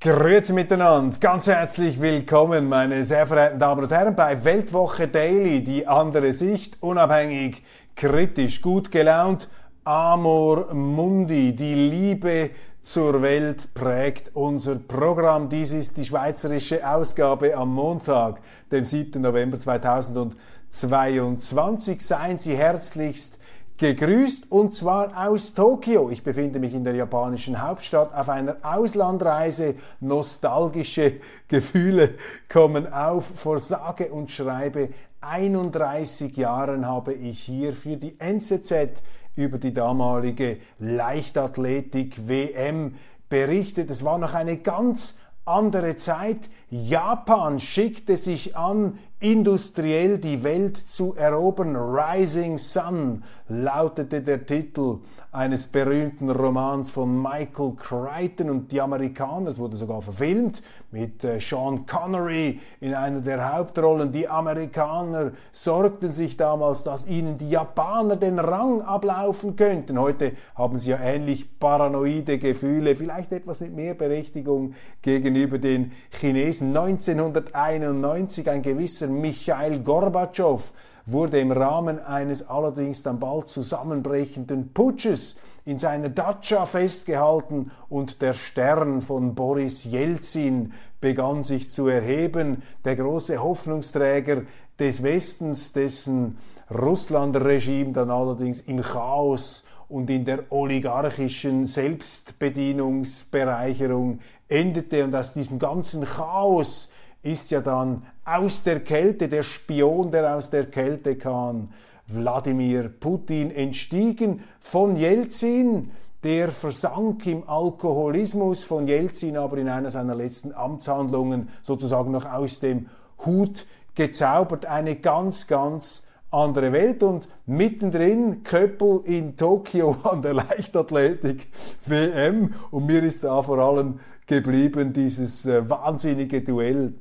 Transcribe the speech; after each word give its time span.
Grüezi 0.00 0.52
miteinander, 0.52 1.18
ganz 1.18 1.48
herzlich 1.48 2.00
willkommen, 2.00 2.68
meine 2.68 3.04
sehr 3.04 3.26
verehrten 3.26 3.58
Damen 3.58 3.82
und 3.82 3.90
Herren, 3.90 4.14
bei 4.14 4.44
Weltwoche 4.44 5.08
Daily, 5.08 5.64
die 5.64 5.88
andere 5.88 6.32
Sicht, 6.32 6.76
unabhängig, 6.80 7.64
kritisch, 7.96 8.62
gut 8.62 8.92
gelaunt, 8.92 9.48
Amor 9.82 10.72
Mundi, 10.72 11.52
die 11.52 11.74
Liebe 11.74 12.50
zur 12.80 13.22
Welt 13.22 13.74
prägt 13.74 14.36
unser 14.36 14.76
Programm. 14.76 15.48
Dies 15.48 15.72
ist 15.72 15.96
die 15.96 16.04
schweizerische 16.04 16.88
Ausgabe 16.88 17.56
am 17.56 17.74
Montag, 17.74 18.38
dem 18.70 18.84
7. 18.84 19.20
November 19.20 19.58
2022. 19.58 22.06
Seien 22.06 22.38
Sie 22.38 22.56
herzlichst 22.56 23.40
gegrüßt 23.78 24.50
und 24.50 24.74
zwar 24.74 25.28
aus 25.28 25.54
Tokio. 25.54 26.10
Ich 26.10 26.24
befinde 26.24 26.58
mich 26.58 26.74
in 26.74 26.82
der 26.82 26.96
japanischen 26.96 27.62
Hauptstadt 27.62 28.12
auf 28.12 28.28
einer 28.28 28.56
Auslandreise. 28.62 29.76
Nostalgische 30.00 31.20
Gefühle 31.46 32.14
kommen 32.48 32.92
auf. 32.92 33.24
Vor 33.24 33.60
sage 33.60 34.10
und 34.12 34.32
schreibe 34.32 34.88
31 35.20 36.36
Jahren 36.36 36.86
habe 36.86 37.14
ich 37.14 37.40
hier 37.40 37.72
für 37.72 37.96
die 37.96 38.18
NZZ 38.18 39.02
über 39.36 39.58
die 39.58 39.72
damalige 39.72 40.58
Leichtathletik 40.80 42.28
WM 42.28 42.96
berichtet. 43.28 43.90
Es 43.90 44.04
war 44.04 44.18
noch 44.18 44.34
eine 44.34 44.56
ganz 44.56 45.18
andere 45.44 45.94
Zeit. 45.94 46.50
Japan 46.70 47.60
schickte 47.60 48.16
sich 48.16 48.56
an, 48.56 48.98
industriell 49.20 50.18
die 50.18 50.44
Welt 50.44 50.76
zu 50.76 51.14
erobern. 51.16 51.74
Rising 51.74 52.56
Sun 52.56 53.24
lautete 53.48 54.22
der 54.22 54.46
Titel 54.46 54.98
eines 55.32 55.66
berühmten 55.66 56.30
Romans 56.30 56.90
von 56.90 57.20
Michael 57.20 57.72
Crichton 57.76 58.50
und 58.50 58.70
die 58.70 58.80
Amerikaner, 58.80 59.50
es 59.50 59.58
wurde 59.58 59.76
sogar 59.76 60.02
verfilmt 60.02 60.62
mit 60.90 61.24
äh, 61.24 61.40
Sean 61.40 61.84
Connery 61.86 62.60
in 62.80 62.94
einer 62.94 63.20
der 63.20 63.52
Hauptrollen. 63.52 64.12
Die 64.12 64.28
Amerikaner 64.28 65.32
sorgten 65.50 66.12
sich 66.12 66.36
damals, 66.36 66.84
dass 66.84 67.06
ihnen 67.06 67.38
die 67.38 67.50
Japaner 67.50 68.16
den 68.16 68.38
Rang 68.38 68.82
ablaufen 68.82 69.56
könnten. 69.56 69.98
Heute 69.98 70.32
haben 70.54 70.78
sie 70.78 70.90
ja 70.90 70.98
ähnlich 70.98 71.58
paranoide 71.58 72.38
Gefühle, 72.38 72.94
vielleicht 72.94 73.32
etwas 73.32 73.60
mit 73.60 73.74
mehr 73.74 73.94
Berechtigung 73.94 74.74
gegenüber 75.02 75.58
den 75.58 75.92
Chinesen. 76.10 76.57
1991 76.62 78.50
ein 78.50 78.62
gewisser 78.62 79.08
Michail 79.08 79.80
Gorbatschow 79.80 80.72
wurde 81.10 81.40
im 81.40 81.52
Rahmen 81.52 82.00
eines 82.00 82.46
allerdings 82.48 83.02
dann 83.02 83.18
bald 83.18 83.48
zusammenbrechenden 83.48 84.74
Putsches 84.74 85.36
in 85.64 85.78
seiner 85.78 86.10
Datscha 86.10 86.66
festgehalten 86.66 87.70
und 87.88 88.20
der 88.20 88.34
Stern 88.34 89.00
von 89.00 89.34
Boris 89.34 89.84
Jelzin 89.84 90.74
begann 91.00 91.42
sich 91.42 91.70
zu 91.70 91.88
erheben, 91.88 92.62
der 92.84 92.96
große 92.96 93.42
Hoffnungsträger 93.42 94.42
des 94.78 95.02
Westens, 95.02 95.72
dessen 95.72 96.36
Russland-Regime 96.70 97.92
dann 97.92 98.10
allerdings 98.10 98.60
im 98.60 98.82
Chaos 98.82 99.64
und 99.88 100.10
in 100.10 100.26
der 100.26 100.44
oligarchischen 100.50 101.64
Selbstbedienungsbereicherung 101.64 104.18
endete 104.48 105.04
und 105.04 105.14
aus 105.14 105.32
diesem 105.32 105.58
ganzen 105.58 106.04
Chaos 106.04 106.90
ist 107.22 107.50
ja 107.50 107.60
dann 107.60 108.04
aus 108.24 108.62
der 108.62 108.80
Kälte, 108.80 109.28
der 109.28 109.42
Spion, 109.42 110.10
der 110.10 110.36
aus 110.36 110.50
der 110.50 110.66
Kälte 110.66 111.16
kam, 111.16 111.70
Wladimir 112.06 112.88
Putin 112.88 113.50
entstiegen 113.50 114.42
von 114.60 114.96
Jelzin, 114.96 115.90
der 116.24 116.48
versank 116.48 117.26
im 117.26 117.48
Alkoholismus 117.48 118.64
von 118.64 118.88
Jelzin, 118.88 119.36
aber 119.36 119.58
in 119.58 119.68
einer 119.68 119.90
seiner 119.90 120.14
letzten 120.14 120.52
Amtshandlungen 120.52 121.48
sozusagen 121.62 122.10
noch 122.10 122.24
aus 122.24 122.60
dem 122.60 122.88
Hut 123.24 123.66
gezaubert. 123.94 124.66
Eine 124.66 124.96
ganz, 124.96 125.46
ganz 125.46 126.04
andere 126.30 126.72
Welt 126.72 127.02
und 127.02 127.28
mittendrin 127.46 128.42
Köppel 128.42 129.02
in 129.04 129.36
Tokio 129.36 129.96
an 130.02 130.22
der 130.22 130.34
Leichtathletik 130.34 131.48
WM 131.86 132.54
und 132.70 132.86
mir 132.86 133.02
ist 133.02 133.24
da 133.24 133.42
vor 133.42 133.58
allem 133.58 134.00
geblieben 134.28 134.92
dieses 134.92 135.44
äh, 135.46 135.68
wahnsinnige 135.68 136.42
Duell 136.42 136.94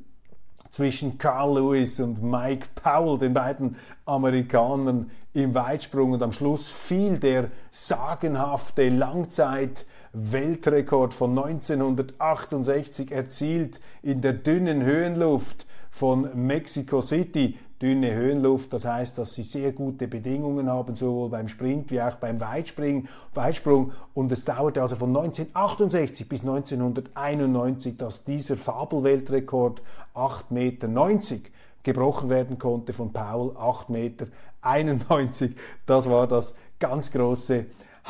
zwischen 0.71 1.19
Carl 1.19 1.53
Lewis 1.55 1.99
und 1.99 2.23
Mike 2.23 2.67
Powell, 2.75 3.19
den 3.19 3.33
beiden 3.33 3.75
Amerikanern 4.05 5.11
im 5.33 5.53
Weitsprung. 5.53 6.13
Und 6.13 6.23
am 6.23 6.31
Schluss 6.31 6.69
fiel 6.69 7.19
der 7.19 7.51
sagenhafte 7.69 8.87
Langzeit-Weltrekord 8.89 11.13
von 11.13 11.37
1968 11.37 13.11
erzielt 13.11 13.79
in 14.01 14.21
der 14.21 14.33
dünnen 14.33 14.81
Höhenluft 14.83 15.67
von 15.91 16.29
Mexico 16.35 17.01
City 17.01 17.59
dünne 17.81 18.13
Höhenluft. 18.13 18.73
Das 18.73 18.85
heißt, 18.85 19.17
dass 19.17 19.33
sie 19.33 19.43
sehr 19.43 19.71
gute 19.71 20.07
Bedingungen 20.07 20.69
haben, 20.69 20.95
sowohl 20.95 21.29
beim 21.29 21.47
Sprint 21.47 21.91
wie 21.91 22.01
auch 22.01 22.15
beim 22.15 22.39
Weitspringen, 22.39 23.07
Weitsprung. 23.33 23.91
Und 24.13 24.31
es 24.31 24.45
dauerte 24.45 24.81
also 24.81 24.95
von 24.95 25.09
1968 25.09 26.27
bis 26.27 26.41
1991, 26.41 27.97
dass 27.97 28.23
dieser 28.23 28.55
Fabelweltrekord 28.55 29.81
8,90 30.15 30.43
Meter 30.49 31.49
gebrochen 31.83 32.29
werden 32.29 32.57
konnte 32.57 32.93
von 32.93 33.13
Paul 33.13 33.51
8,91 33.51 33.91
Meter. 33.91 35.47
Das 35.85 36.09
war 36.09 36.27
das 36.27 36.55
ganz 36.79 37.11
große 37.11 37.65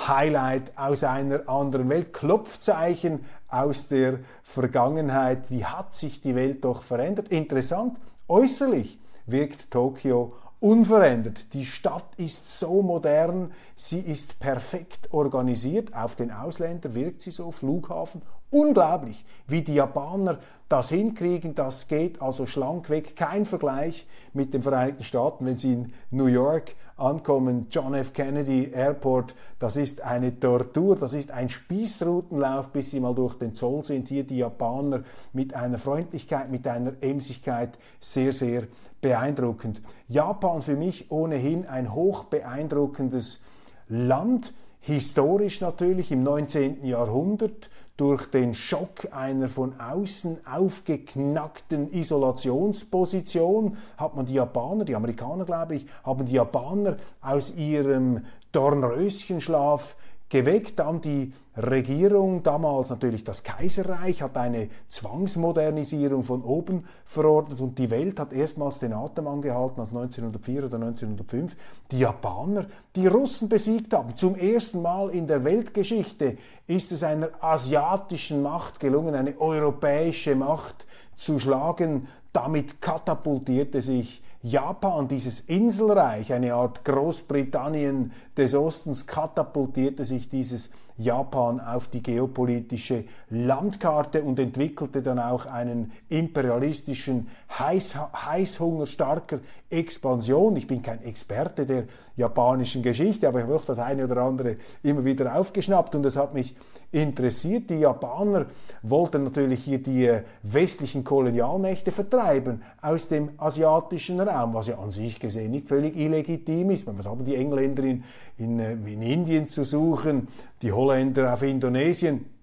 Highlight 0.07 0.77
aus 0.77 1.03
einer 1.03 1.47
anderen 1.49 1.89
Welt, 1.89 2.13
Klopfzeichen 2.13 3.25
aus 3.49 3.87
der 3.87 4.19
Vergangenheit. 4.43 5.49
Wie 5.49 5.65
hat 5.65 5.93
sich 5.93 6.21
die 6.21 6.35
Welt 6.35 6.63
doch 6.63 6.81
verändert? 6.81 7.29
Interessant, 7.29 7.97
äußerlich 8.27 8.99
wirkt 9.27 9.69
Tokio 9.71 10.33
unverändert. 10.59 11.53
Die 11.53 11.65
Stadt 11.65 12.15
ist 12.17 12.59
so 12.59 12.81
modern, 12.81 13.51
sie 13.75 13.99
ist 13.99 14.39
perfekt 14.39 15.13
organisiert. 15.13 15.95
Auf 15.95 16.15
den 16.15 16.31
Ausländer 16.31 16.95
wirkt 16.95 17.21
sie 17.21 17.31
so, 17.31 17.51
Flughafen. 17.51 18.21
Unglaublich, 18.49 19.25
wie 19.47 19.61
die 19.61 19.75
Japaner 19.75 20.39
das 20.69 20.89
hinkriegen. 20.89 21.53
Das 21.53 21.87
geht 21.87 22.21
also 22.21 22.45
schlank 22.45 22.89
weg. 22.89 23.15
Kein 23.15 23.45
Vergleich 23.45 24.07
mit 24.33 24.53
den 24.53 24.61
Vereinigten 24.61 25.03
Staaten, 25.03 25.45
wenn 25.45 25.57
sie 25.57 25.73
in 25.73 25.93
New 26.11 26.27
York 26.27 26.75
ankommen. 26.97 27.67
John 27.69 27.93
F. 27.93 28.13
Kennedy 28.13 28.71
Airport, 28.73 29.35
das 29.59 29.75
ist 29.75 30.01
eine 30.01 30.39
Tortur, 30.39 30.95
das 30.95 31.13
ist 31.13 31.31
ein 31.31 31.49
Spießrutenlauf, 31.49 32.69
bis 32.69 32.91
sie 32.91 32.99
mal 32.99 33.15
durch 33.15 33.35
den 33.35 33.55
Zoll 33.55 33.83
sind. 33.83 34.09
Hier 34.09 34.23
die 34.23 34.37
Japaner 34.37 35.03
mit 35.31 35.53
einer 35.53 35.77
Freundlichkeit, 35.77 36.51
mit 36.51 36.67
einer 36.67 36.93
Emsigkeit 37.01 37.77
sehr, 37.99 38.33
sehr 38.33 38.63
beeindruckend. 39.01 39.81
Japan 40.07 40.61
für 40.61 40.75
mich 40.75 41.11
ohnehin 41.11 41.67
ein 41.67 41.93
hoch 41.93 42.25
beeindruckendes 42.25 43.41
Land, 43.87 44.53
historisch 44.87 45.59
natürlich 45.59 46.13
im 46.13 46.23
19. 46.23 46.85
Jahrhundert 46.85 47.69
durch 47.97 48.31
den 48.31 48.53
Schock 48.53 49.09
einer 49.11 49.49
von 49.49 49.77
außen 49.79 50.47
aufgeknackten 50.47 51.91
Isolationsposition 51.91 53.75
hat 53.97 54.15
man 54.15 54.25
die 54.25 54.35
Japaner, 54.35 54.85
die 54.85 54.95
Amerikaner 54.95 55.43
glaube 55.43 55.75
ich, 55.75 55.87
haben 56.05 56.25
die 56.25 56.35
Japaner 56.35 56.97
aus 57.21 57.53
ihrem 57.55 58.25
Dornröschenschlaf 58.53 59.97
geweckt. 60.29 60.79
Dann 60.79 61.01
die 61.01 61.33
Regierung, 61.55 62.43
damals 62.43 62.89
natürlich 62.89 63.23
das 63.23 63.43
Kaiserreich, 63.43 64.21
hat 64.21 64.37
eine 64.37 64.69
Zwangsmodernisierung 64.87 66.23
von 66.23 66.43
oben 66.43 66.85
verordnet 67.05 67.61
und 67.61 67.79
die 67.79 67.89
Welt 67.89 68.19
hat 68.19 68.31
erstmals 68.31 68.79
den 68.79 68.93
Atem 68.93 69.27
angehalten, 69.27 69.79
als 69.79 69.89
1904 69.89 70.65
oder 70.65 70.75
1905 70.75 71.55
die 71.91 71.99
Japaner 71.99 72.67
die 72.95 73.07
Russen 73.07 73.49
besiegt 73.49 73.93
haben. 73.93 74.15
Zum 74.15 74.35
ersten 74.35 74.81
Mal 74.81 75.09
in 75.09 75.27
der 75.27 75.43
Weltgeschichte 75.43 76.37
ist 76.67 76.91
es 76.91 77.03
einer 77.03 77.29
asiatischen 77.41 78.41
Macht 78.41 78.79
gelungen, 78.79 79.15
eine 79.15 79.39
europäische 79.39 80.35
Macht 80.35 80.85
zu 81.15 81.39
schlagen. 81.39 82.07
Damit 82.33 82.81
katapultierte 82.81 83.81
sich 83.81 84.21
Japan, 84.49 85.09
dieses 85.09 85.41
Inselreich, 85.41 86.31
eine 86.31 86.53
Art 86.53 86.85
Großbritannien 86.85 88.13
des 88.37 88.55
Ostens, 88.55 89.05
katapultierte 89.05 90.05
sich 90.05 90.29
dieses 90.29 90.69
Japan 90.95 91.59
auf 91.59 91.89
die 91.89 92.01
geopolitische 92.01 93.03
Landkarte 93.29 94.21
und 94.23 94.39
entwickelte 94.39 95.01
dann 95.01 95.19
auch 95.19 95.47
einen 95.47 95.91
imperialistischen 96.07 97.27
Heiß, 97.59 97.95
Heißhunger 98.25 98.85
starker 98.85 99.39
Expansion. 99.69 100.55
Ich 100.55 100.67
bin 100.67 100.81
kein 100.81 101.03
Experte 101.03 101.65
der 101.65 101.83
japanischen 102.15 102.81
Geschichte, 102.83 103.27
aber 103.27 103.39
ich 103.39 103.45
habe 103.45 103.55
auch 103.57 103.65
das 103.65 103.79
eine 103.79 104.05
oder 104.05 104.21
andere 104.21 104.55
immer 104.81 105.03
wieder 105.03 105.35
aufgeschnappt 105.35 105.93
und 105.93 106.05
es 106.05 106.15
hat 106.15 106.33
mich 106.33 106.55
interessiert. 106.91 107.69
Die 107.69 107.79
Japaner 107.79 108.45
wollten 108.81 109.23
natürlich 109.23 109.63
hier 109.63 109.81
die 109.81 110.11
westlichen 110.43 111.03
Kolonialmächte 111.03 111.91
vertreiben 111.91 112.61
aus 112.81 113.07
dem 113.07 113.31
asiatischen 113.37 114.19
Raum, 114.19 114.53
was 114.53 114.67
ja 114.67 114.77
an 114.77 114.91
sich 114.91 115.19
gesehen 115.19 115.51
nicht 115.51 115.67
völlig 115.67 115.95
illegitim 115.97 116.71
ist. 116.71 116.87
Was 116.87 117.07
haben 117.07 117.25
die 117.25 117.35
Engländer 117.35 117.83
in, 117.83 118.03
in, 118.37 118.59
in 118.59 119.01
Indien 119.01 119.49
zu 119.49 119.63
suchen, 119.63 120.27
die 120.61 120.71
Holländer 120.71 121.33
auf 121.33 121.41
Indonesien? 121.43 122.36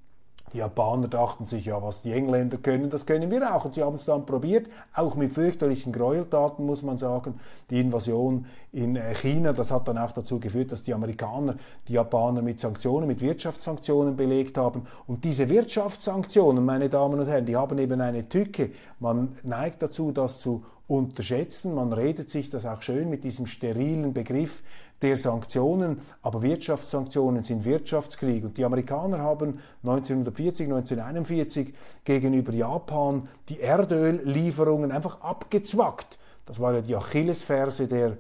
Die 0.53 0.59
Japaner 0.59 1.09
dachten 1.09 1.47
sich, 1.47 1.65
ja, 1.65 1.83
was 1.83 2.03
die 2.03 2.13
Engländer 2.13 2.59
können, 2.59 2.91
das 2.91 3.07
können 3.07 3.31
wir 3.31 3.55
auch. 3.55 3.65
Und 3.65 3.75
sie 3.75 3.83
haben 3.83 3.97
es 3.97 4.05
dann 4.05 4.25
probiert, 4.25 4.69
auch 4.95 5.17
mit 5.17 5.33
fürchterlichen 5.33 5.93
Gräueltaten, 5.93 6.65
muss 6.65 6.83
man 6.83 6.99
sagen. 6.99 7.41
Die 7.71 7.81
Invasion 7.81 8.47
in 8.71 8.95
äh, 8.95 9.15
China, 9.15 9.53
das 9.53 9.73
hat 9.73 9.89
dann 9.89 9.99
auch 9.99 10.13
dazu 10.13 10.39
geführt, 10.39 10.71
dass 10.71 10.83
die 10.83 10.95
Amerikaner 10.95 11.57
die 11.89 11.95
Japaner 11.95 12.43
mit 12.43 12.61
Sanktionen, 12.61 13.09
mit 13.09 13.21
Wirtschaftssanktionen 13.21 14.17
belegt 14.17 14.57
haben. 14.57 14.83
Und 15.07 15.25
diese 15.25 15.49
Wirtschaftssanktionen, 15.49 16.65
meine 16.65 16.89
Damen 16.89 17.19
und 17.19 17.27
Herren, 17.27 17.47
die 17.47 17.57
haben 17.57 17.79
eben 17.79 18.01
eine 18.01 18.29
Tücke. 18.29 18.71
Man 19.01 19.31
neigt 19.43 19.83
dazu, 19.83 20.13
das 20.13 20.39
zu 20.39 20.63
unterschätzen. 20.87 21.75
Man 21.75 21.93
redet 21.93 22.29
sich 22.31 22.51
das 22.51 22.67
auch 22.67 22.83
schön 22.83 23.09
mit 23.09 23.25
diesem 23.25 23.47
sterilen 23.47 24.13
Begriff 24.13 24.63
der 25.05 25.19
Sanktionen, 25.19 26.01
aber 26.23 26.43
Wirtschaftssanktionen 26.43 27.45
sind 27.45 27.67
Wirtschaftskrieg. 27.67 28.43
Und 28.43 28.57
die 28.57 28.65
Amerikaner 28.65 29.19
haben 29.19 29.61
1940, 29.83 30.67
1941 30.67 31.75
gegenüber 32.05 32.53
Japan 32.55 33.29
die 33.51 33.61
Erdöllieferungen 33.61 34.91
einfach 34.91 35.21
abgezwackt. 35.21 36.19
Das 36.47 36.59
war 36.59 36.73
ja 36.75 36.81
die 36.81 36.97
Achillesferse 36.97 37.87
der 37.87 38.17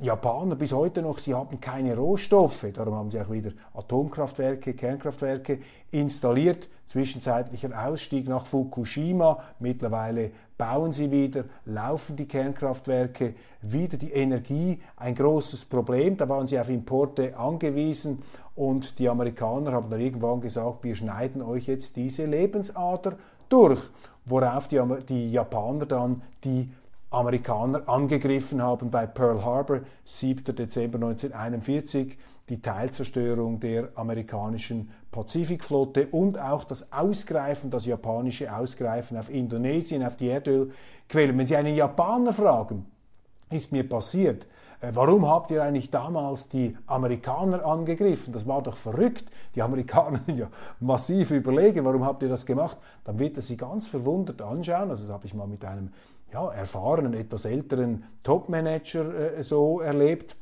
Japaner 0.00 0.54
bis 0.54 0.72
heute 0.72 1.02
noch, 1.02 1.18
sie 1.18 1.34
haben 1.34 1.60
keine 1.60 1.96
Rohstoffe, 1.96 2.66
darum 2.72 2.94
haben 2.94 3.10
sie 3.10 3.20
auch 3.20 3.30
wieder 3.30 3.50
Atomkraftwerke, 3.74 4.74
Kernkraftwerke 4.74 5.58
installiert. 5.90 6.68
Zwischenzeitlicher 6.86 7.70
Ausstieg 7.86 8.28
nach 8.28 8.46
Fukushima, 8.46 9.40
mittlerweile 9.58 10.30
bauen 10.56 10.92
sie 10.92 11.10
wieder, 11.10 11.44
laufen 11.64 12.14
die 12.14 12.28
Kernkraftwerke 12.28 13.34
wieder. 13.60 13.98
Die 13.98 14.12
Energie, 14.12 14.80
ein 14.96 15.16
großes 15.16 15.64
Problem, 15.64 16.16
da 16.16 16.28
waren 16.28 16.46
sie 16.46 16.58
auf 16.58 16.68
Importe 16.68 17.36
angewiesen 17.36 18.22
und 18.54 18.98
die 19.00 19.08
Amerikaner 19.08 19.72
haben 19.72 19.90
dann 19.90 20.00
irgendwann 20.00 20.40
gesagt, 20.40 20.84
wir 20.84 20.94
schneiden 20.94 21.42
euch 21.42 21.66
jetzt 21.66 21.96
diese 21.96 22.24
Lebensader 22.24 23.16
durch, 23.48 23.80
worauf 24.24 24.68
die, 24.68 24.80
die 25.08 25.32
Japaner 25.32 25.86
dann 25.86 26.22
die 26.44 26.70
Amerikaner 27.10 27.88
angegriffen 27.88 28.62
haben 28.62 28.90
bei 28.90 29.06
Pearl 29.06 29.42
Harbor, 29.42 29.80
7. 30.04 30.54
Dezember 30.54 30.96
1941, 30.96 32.18
die 32.50 32.60
Teilzerstörung 32.60 33.60
der 33.60 33.88
amerikanischen 33.94 34.90
Pazifikflotte 35.10 36.08
und 36.08 36.38
auch 36.38 36.64
das 36.64 36.92
Ausgreifen, 36.92 37.70
das 37.70 37.86
japanische 37.86 38.54
Ausgreifen 38.54 39.16
auf 39.16 39.30
Indonesien, 39.30 40.04
auf 40.04 40.16
die 40.16 40.28
Erdölquellen. 40.28 41.38
Wenn 41.38 41.46
Sie 41.46 41.56
einen 41.56 41.74
Japaner 41.74 42.34
fragen, 42.34 42.84
ist 43.50 43.72
mir 43.72 43.88
passiert, 43.88 44.46
äh, 44.80 44.92
Warum 44.94 45.26
habt 45.26 45.50
ihr 45.50 45.62
eigentlich 45.62 45.90
damals 45.90 46.48
die 46.48 46.76
Amerikaner 46.86 47.64
angegriffen? 47.64 48.32
Das 48.32 48.46
war 48.46 48.62
doch 48.62 48.76
verrückt. 48.76 49.24
Die 49.54 49.62
Amerikaner 49.62 50.20
sind 50.26 50.38
ja 50.38 50.48
massiv 50.80 51.30
überlegen. 51.30 51.84
Warum 51.84 52.04
habt 52.04 52.22
ihr 52.22 52.28
das 52.28 52.46
gemacht? 52.46 52.76
Dann 53.04 53.18
wird 53.18 53.36
er 53.36 53.42
sie 53.42 53.56
ganz 53.56 53.88
verwundert 53.88 54.40
anschauen. 54.40 54.90
Also 54.90 55.04
das 55.04 55.12
habe 55.12 55.26
ich 55.26 55.34
mal 55.34 55.46
mit 55.48 55.64
einem 55.64 55.90
ja, 56.32 56.50
erfahrenen, 56.52 57.14
etwas 57.14 57.44
älteren 57.44 58.04
Topmanager 58.22 59.36
äh, 59.38 59.42
so 59.42 59.80
erlebt. 59.80 60.36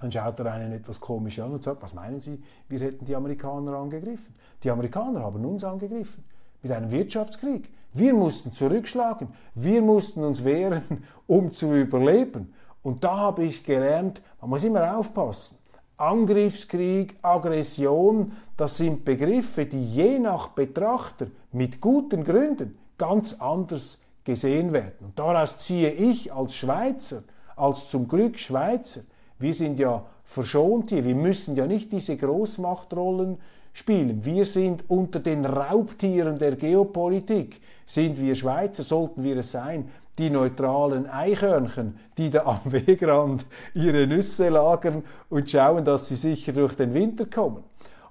Dann 0.00 0.12
schaut 0.12 0.38
er 0.40 0.52
einen 0.52 0.72
etwas 0.72 1.00
komisch 1.00 1.38
an 1.38 1.52
und 1.52 1.62
sagt, 1.62 1.82
was 1.82 1.94
meinen 1.94 2.20
Sie, 2.20 2.42
wir 2.68 2.80
hätten 2.80 3.04
die 3.06 3.16
Amerikaner 3.16 3.74
angegriffen? 3.74 4.34
Die 4.62 4.70
Amerikaner 4.70 5.22
haben 5.22 5.44
uns 5.44 5.64
angegriffen 5.64 6.24
mit 6.62 6.72
einem 6.72 6.90
Wirtschaftskrieg. 6.90 7.70
Wir 7.92 8.12
mussten 8.12 8.52
zurückschlagen, 8.52 9.28
wir 9.54 9.80
mussten 9.80 10.22
uns 10.22 10.44
wehren, 10.44 10.82
um 11.26 11.50
zu 11.50 11.72
überleben. 11.74 12.52
Und 12.82 13.02
da 13.04 13.16
habe 13.16 13.44
ich 13.44 13.64
gelernt, 13.64 14.22
man 14.40 14.50
muss 14.50 14.64
immer 14.64 14.98
aufpassen. 14.98 15.58
Angriffskrieg, 15.96 17.16
Aggression, 17.22 18.32
das 18.56 18.76
sind 18.76 19.04
Begriffe, 19.04 19.64
die 19.64 19.82
je 19.82 20.18
nach 20.18 20.48
Betrachter 20.48 21.28
mit 21.52 21.80
guten 21.80 22.22
Gründen 22.22 22.76
ganz 22.98 23.40
anders 23.40 24.00
gesehen 24.26 24.74
werden. 24.74 25.06
Und 25.06 25.18
daraus 25.18 25.56
ziehe 25.56 25.90
ich 25.90 26.30
als 26.32 26.54
Schweizer, 26.54 27.22
als 27.56 27.88
zum 27.88 28.06
Glück 28.06 28.38
Schweizer, 28.38 29.00
wir 29.38 29.54
sind 29.54 29.78
ja 29.78 30.04
verschont 30.24 30.90
hier, 30.90 31.04
wir 31.04 31.14
müssen 31.14 31.56
ja 31.56 31.66
nicht 31.66 31.92
diese 31.92 32.16
Großmachtrollen 32.16 33.38
spielen. 33.72 34.24
Wir 34.24 34.44
sind 34.44 34.84
unter 34.88 35.20
den 35.20 35.44
Raubtieren 35.44 36.38
der 36.38 36.56
Geopolitik, 36.56 37.60
sind 37.86 38.20
wir 38.20 38.34
Schweizer, 38.34 38.82
sollten 38.82 39.22
wir 39.22 39.38
es 39.38 39.52
sein, 39.52 39.90
die 40.18 40.30
neutralen 40.30 41.08
Eichhörnchen, 41.08 41.98
die 42.16 42.30
da 42.30 42.44
am 42.44 42.60
Wegrand 42.72 43.46
ihre 43.74 44.06
Nüsse 44.06 44.48
lagern 44.48 45.04
und 45.28 45.48
schauen, 45.48 45.84
dass 45.84 46.08
sie 46.08 46.16
sicher 46.16 46.52
durch 46.52 46.74
den 46.74 46.94
Winter 46.94 47.26
kommen. 47.26 47.62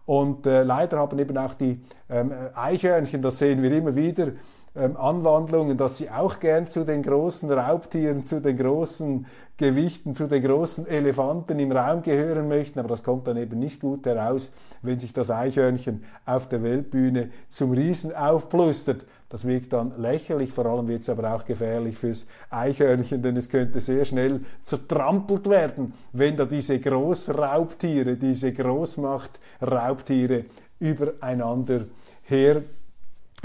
Und 0.06 0.46
äh, 0.46 0.62
leider 0.62 1.00
haben 1.00 1.18
eben 1.18 1.36
auch 1.38 1.56
die 1.56 1.82
ähm, 2.10 2.32
Eichhörnchen, 2.54 3.24
das 3.24 3.40
sehen 3.40 3.64
wir 3.64 3.72
immer 3.72 3.96
wieder, 3.96 4.34
ähm, 4.76 4.98
Anwandlungen, 4.98 5.78
dass 5.78 5.98
sie 5.98 6.10
auch 6.10 6.40
gern 6.40 6.70
zu 6.70 6.84
den 6.84 7.02
großen 7.02 7.50
Raubtieren, 7.52 8.26
zu 8.26 8.42
den 8.42 8.58
großen 8.58 9.26
Gewichten, 9.58 10.16
zu 10.16 10.28
den 10.28 10.44
großen 10.44 10.86
Elefanten 10.86 11.58
im 11.60 11.72
Raum 11.72 12.02
gehören 12.02 12.50
möchten, 12.50 12.80
aber 12.80 12.90
das 12.90 13.04
kommt 13.04 13.26
dann 13.28 13.38
eben 13.38 13.58
nicht 13.58 13.80
gut 13.80 14.06
heraus, 14.06 14.52
wenn 14.82 15.00
sich 15.00 15.14
das 15.14 15.32
Eichhörnchen 15.32 16.04
auf 16.26 16.50
der 16.50 16.62
Weltbühne 16.62 17.30
zum 17.48 17.72
Riesen 17.72 18.14
aufplustert. 18.14 19.06
Das 19.30 19.48
wirkt 19.48 19.72
dann 19.72 19.94
lächerlich, 19.98 20.52
vor 20.52 20.66
allem 20.66 20.90
wird 20.90 21.04
es 21.04 21.10
aber 21.10 21.34
auch 21.34 21.46
gefährlich 21.46 21.98
fürs 21.98 22.28
Eichhörnchen, 22.50 23.22
denn 23.22 23.38
es 23.38 23.50
könnte 23.50 23.80
sehr 23.80 24.04
schnell 24.04 24.42
zertrampelt 24.62 25.50
werden, 25.50 25.94
wenn 26.12 26.36
da 26.36 26.44
diese 26.44 26.78
Großraubtiere, 26.80 28.18
diese 28.18 28.52
Großmacht-Raubtiere 28.52 30.46
übereinander 30.80 31.86
her 32.24 32.62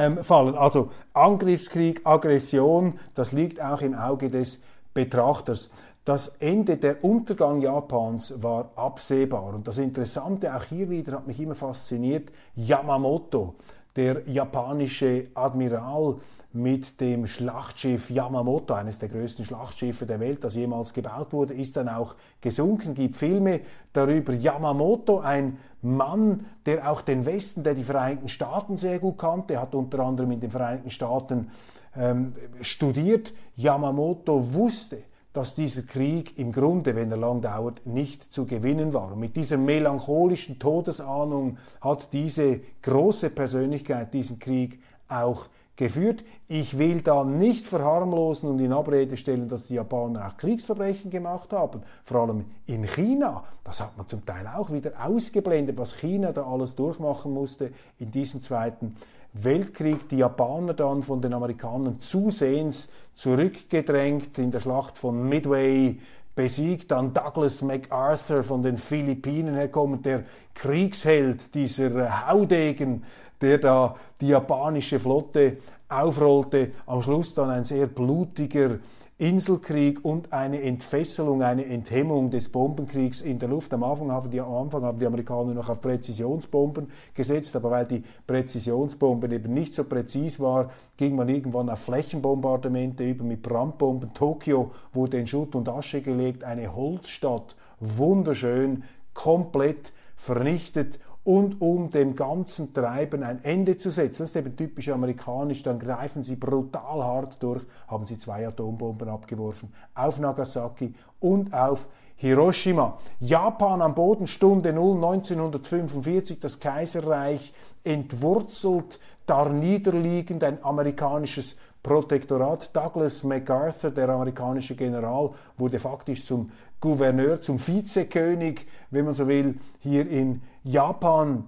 ähm, 0.01 0.25
fallen. 0.25 0.55
Also 0.55 0.91
Angriffskrieg, 1.13 2.01
Aggression, 2.05 2.99
das 3.15 3.33
liegt 3.33 3.61
auch 3.61 3.83
im 3.83 3.95
Auge 3.95 4.29
des 4.29 4.61
Betrachters. 4.95 5.71
Das 6.05 6.29
Ende, 6.39 6.79
der 6.79 7.05
Untergang 7.05 7.61
Japans 7.61 8.43
war 8.43 8.71
absehbar. 8.75 9.55
Und 9.55 9.69
das 9.69 9.79
Interessante 9.79 10.55
auch 10.55 10.65
hier 10.65 10.89
wieder 10.89 11.13
hat 11.13 11.27
mich 11.27 11.39
immer 11.41 11.55
fasziniert, 11.55 12.33
Yamamoto, 12.55 13.55
der 13.95 14.29
japanische 14.29 15.27
Admiral 15.35 16.17
mit 16.53 17.01
dem 17.01 17.27
Schlachtschiff 17.27 18.11
Yamamoto, 18.11 18.75
eines 18.75 18.99
der 18.99 19.09
größten 19.09 19.45
Schlachtschiffe 19.45 20.07
der 20.07 20.21
Welt, 20.21 20.43
das 20.43 20.55
jemals 20.55 20.93
gebaut 20.95 21.33
wurde, 21.33 21.55
ist 21.55 21.77
dann 21.77 21.89
auch 21.89 22.17
gesunken. 22.41 22.95
Gibt 22.95 23.19
Filme 23.19 23.61
darüber. 23.93 24.33
Yamamoto, 24.33 25.21
ein 25.21 25.59
Mann, 25.83 26.47
der 26.67 26.91
auch 26.91 27.01
den 27.01 27.27
Westen, 27.27 27.63
der 27.63 27.75
die 27.75 27.85
Vereinigten 27.85 28.29
Staaten 28.29 28.77
sehr 28.77 28.99
gut 28.99 29.19
kannte, 29.19 29.61
hat 29.61 29.75
unter 29.75 30.01
anderem 30.01 30.33
in 30.33 30.41
den 30.41 30.51
Vereinigten 30.51 30.91
Staaten 30.91 31.51
ähm, 31.97 32.35
studiert. 32.61 33.33
Yamamoto 33.57 34.53
wusste, 34.53 35.03
dass 35.33 35.55
dieser 35.55 35.83
Krieg 35.83 36.39
im 36.39 36.53
Grunde, 36.53 36.97
wenn 36.97 37.11
er 37.11 37.17
lang 37.17 37.41
dauert, 37.41 37.87
nicht 37.87 38.33
zu 38.33 38.47
gewinnen 38.47 38.93
war. 38.93 39.13
Und 39.13 39.21
mit 39.21 39.37
dieser 39.37 39.57
melancholischen 39.57 40.59
Todesahnung 40.59 41.59
hat 41.81 42.13
diese 42.13 42.61
große 42.83 43.31
Persönlichkeit 43.31 44.13
diesen 44.13 44.39
Krieg 44.39 44.81
auch 45.09 45.47
geführt. 45.81 46.25
Ich 46.47 46.79
will 46.79 47.01
da 47.01 47.25
nicht 47.25 47.67
verharmlosen 47.67 48.51
und 48.51 48.59
in 48.61 48.73
Abrede 48.73 49.17
stellen, 49.17 49.49
dass 49.49 49.67
die 49.67 49.75
Japaner 49.75 50.29
auch 50.29 50.37
Kriegsverbrechen 50.37 51.11
gemacht 51.11 51.53
haben, 51.53 51.83
vor 52.05 52.21
allem 52.21 52.45
in 52.67 52.85
China. 52.85 53.45
Das 53.65 53.81
hat 53.81 53.97
man 53.97 54.07
zum 54.07 54.25
Teil 54.27 54.47
auch 54.47 54.71
wieder 54.71 54.93
ausgeblendet, 55.03 55.79
was 55.79 55.97
China 55.97 56.33
da 56.33 56.45
alles 56.45 56.75
durchmachen 56.75 57.33
musste 57.33 57.73
in 57.99 58.11
diesem 58.11 58.43
Zweiten 58.43 58.95
Weltkrieg. 59.33 60.07
Die 60.11 60.19
Japaner 60.19 60.75
dann 60.75 61.03
von 61.03 61.23
den 61.23 61.33
Amerikanern 61.33 61.99
zusehends 61.99 62.91
zurückgedrängt 63.15 64.39
in 64.39 64.51
der 64.51 64.61
Schlacht 64.61 64.99
von 64.99 65.29
Midway 65.29 65.99
besiegt, 66.35 66.91
dann 66.91 67.13
Douglas 67.13 67.63
MacArthur 67.63 68.43
von 68.43 68.63
den 68.63 68.77
Philippinen 68.77 69.55
herkommend, 69.55 70.07
der 70.07 70.25
Kriegsheld, 70.55 71.55
dieser 71.55 72.29
Haudegen 72.29 73.05
der 73.41 73.59
da 73.59 73.97
die 74.21 74.29
japanische 74.29 74.99
Flotte 74.99 75.59
aufrollte. 75.89 76.73
Am 76.87 77.03
Schluss 77.03 77.35
dann 77.35 77.51
ein 77.51 77.65
sehr 77.65 77.87
blutiger 77.87 78.79
Inselkrieg 79.21 80.03
und 80.03 80.33
eine 80.33 80.63
Entfesselung, 80.63 81.43
eine 81.43 81.67
Enthemmung 81.67 82.31
des 82.31 82.49
Bombenkriegs 82.49 83.21
in 83.21 83.39
der 83.39 83.51
Luft. 83.51 83.71
Am 83.75 83.85
Anfang 83.85 84.11
haben 84.11 84.31
die, 84.31 84.41
Anfang 84.41 84.83
haben 84.83 84.99
die 84.99 85.05
Amerikaner 85.05 85.53
noch 85.53 85.69
auf 85.69 85.83
Präzisionsbomben 85.83 86.91
gesetzt, 87.13 87.55
aber 87.55 87.71
weil 87.71 87.85
die 87.85 88.03
Präzisionsbomben 88.27 89.31
eben 89.31 89.53
nicht 89.53 89.75
so 89.75 89.85
präzis 89.85 90.41
war, 90.41 90.71
ging 90.97 91.17
man 91.17 91.29
irgendwann 91.29 91.69
auf 91.69 91.81
Flächenbombardemente 91.81 93.07
über 93.07 93.23
mit 93.23 93.43
Brandbomben. 93.43 94.15
Tokio 94.15 94.71
wurde 94.95 95.19
in 95.19 95.27
Schutt 95.27 95.55
und 95.55 95.69
Asche 95.69 96.01
gelegt, 96.01 96.43
eine 96.43 96.75
Holzstadt, 96.75 97.57
wunderschön, 97.79 98.85
komplett 99.13 99.93
vernichtet 100.17 100.99
und 101.25 101.61
um 101.61 101.91
dem 101.91 102.17
ganzen 102.17 102.73
Treiben 102.73 103.23
ein 103.23 103.45
Ende 103.45 103.77
zu 103.77 103.91
setzen, 103.91 104.23
das 104.23 104.31
ist 104.31 104.37
eben 104.37 104.57
typisch 104.57 104.89
amerikanisch, 104.89 105.63
dann 105.63 105.79
greifen 105.79 106.23
sie 106.23 106.37
brutal 106.37 107.05
hart 107.05 107.43
durch, 107.43 107.63
haben 107.89 108.07
sie 108.07 108.19
zwei 108.19 108.47
Atombomben 108.47 109.09
abgeworfen 109.09 109.73
auf 109.95 110.19
Nagasaki 110.19 110.95
und 111.21 111.53
auf 111.53 111.87
Hiroshima. 112.17 112.99
Japan 113.19 113.81
am 113.81 113.95
Boden, 113.95 114.27
Stunde 114.27 114.73
0, 114.73 114.97
1945, 114.97 116.41
das 116.41 116.61
Kaiserreich 116.61 117.55
entwurzelt, 117.83 119.01
darniederliegend 119.27 120.45
ein 120.45 120.63
amerikanisches 120.63 121.57
Protektorat. 121.83 122.77
Douglas 122.77 123.25
MacArthur, 123.25 123.91
der 123.91 124.11
amerikanische 124.11 124.75
General, 124.75 125.31
wurde 125.57 125.79
faktisch 125.79 126.25
zum 126.25 126.51
Gouverneur, 126.81 127.41
zum 127.41 127.59
Vizekönig, 127.59 128.67
wenn 128.91 129.05
man 129.05 129.15
so 129.15 129.29
will, 129.29 129.57
hier 129.81 130.09
in 130.09 130.43
Japan. 130.65 131.45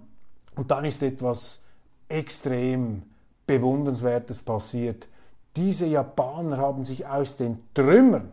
Und 0.55 0.71
dann 0.71 0.85
ist 0.85 1.03
etwas 1.03 1.61
extrem 2.09 3.03
Bewundernswertes 3.47 4.43
passiert. 4.43 5.09
Diese 5.57 5.87
Japaner 5.87 6.59
haben 6.59 6.85
sich 6.85 7.07
aus 7.07 7.37
den 7.37 7.59
Trümmern 7.75 8.33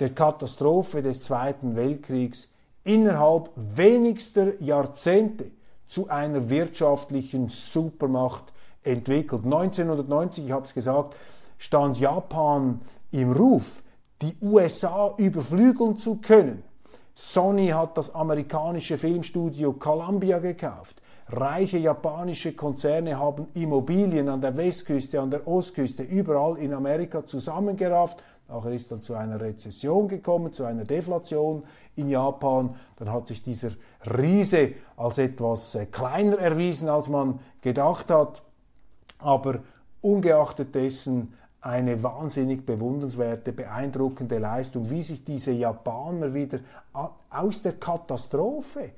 der 0.00 0.10
Katastrophe 0.10 1.02
des 1.02 1.24
Zweiten 1.24 1.76
Weltkriegs 1.76 2.50
innerhalb 2.84 3.50
wenigster 3.56 4.60
Jahrzehnte 4.60 5.50
zu 5.86 6.08
einer 6.08 6.50
wirtschaftlichen 6.50 7.48
Supermacht 7.48 8.52
entwickelt. 8.82 9.44
1990, 9.44 10.46
ich 10.46 10.52
habe 10.52 10.66
es 10.66 10.74
gesagt, 10.74 11.16
stand 11.58 12.00
Japan 12.00 12.80
im 13.12 13.32
Ruf, 13.32 13.82
die 14.22 14.36
USA 14.40 15.14
überflügeln 15.16 15.96
zu 15.96 16.16
können. 16.16 16.62
Sony 17.14 17.68
hat 17.68 17.98
das 17.98 18.14
amerikanische 18.14 18.96
Filmstudio 18.96 19.74
Columbia 19.74 20.38
gekauft. 20.38 21.02
Reiche 21.28 21.78
japanische 21.78 22.52
Konzerne 22.52 23.18
haben 23.18 23.46
Immobilien 23.54 24.28
an 24.28 24.40
der 24.40 24.56
Westküste, 24.56 25.20
an 25.20 25.30
der 25.30 25.46
Ostküste, 25.46 26.02
überall 26.02 26.58
in 26.58 26.72
Amerika 26.72 27.26
zusammengerafft. 27.26 28.22
Nachher 28.48 28.72
ist 28.72 28.90
dann 28.90 29.02
zu 29.02 29.14
einer 29.14 29.40
Rezession 29.40 30.08
gekommen, 30.08 30.52
zu 30.52 30.64
einer 30.64 30.84
Deflation 30.84 31.62
in 31.96 32.08
Japan. 32.08 32.74
Dann 32.96 33.10
hat 33.10 33.28
sich 33.28 33.42
dieser 33.42 33.70
Riese 34.18 34.72
als 34.96 35.18
etwas 35.18 35.74
äh, 35.74 35.86
kleiner 35.86 36.38
erwiesen, 36.38 36.88
als 36.88 37.08
man 37.08 37.40
gedacht 37.62 38.10
hat. 38.10 38.42
Aber 39.18 39.60
ungeachtet 40.02 40.74
dessen 40.74 41.34
eine 41.62 42.02
wahnsinnig 42.02 42.66
bewundernswerte, 42.66 43.52
beeindruckende 43.52 44.38
Leistung, 44.38 44.90
wie 44.90 45.02
sich 45.02 45.24
diese 45.24 45.52
Japaner 45.52 46.34
wieder 46.34 46.58
aus 47.30 47.62
der 47.62 47.74
Katastrophe, 47.74 48.90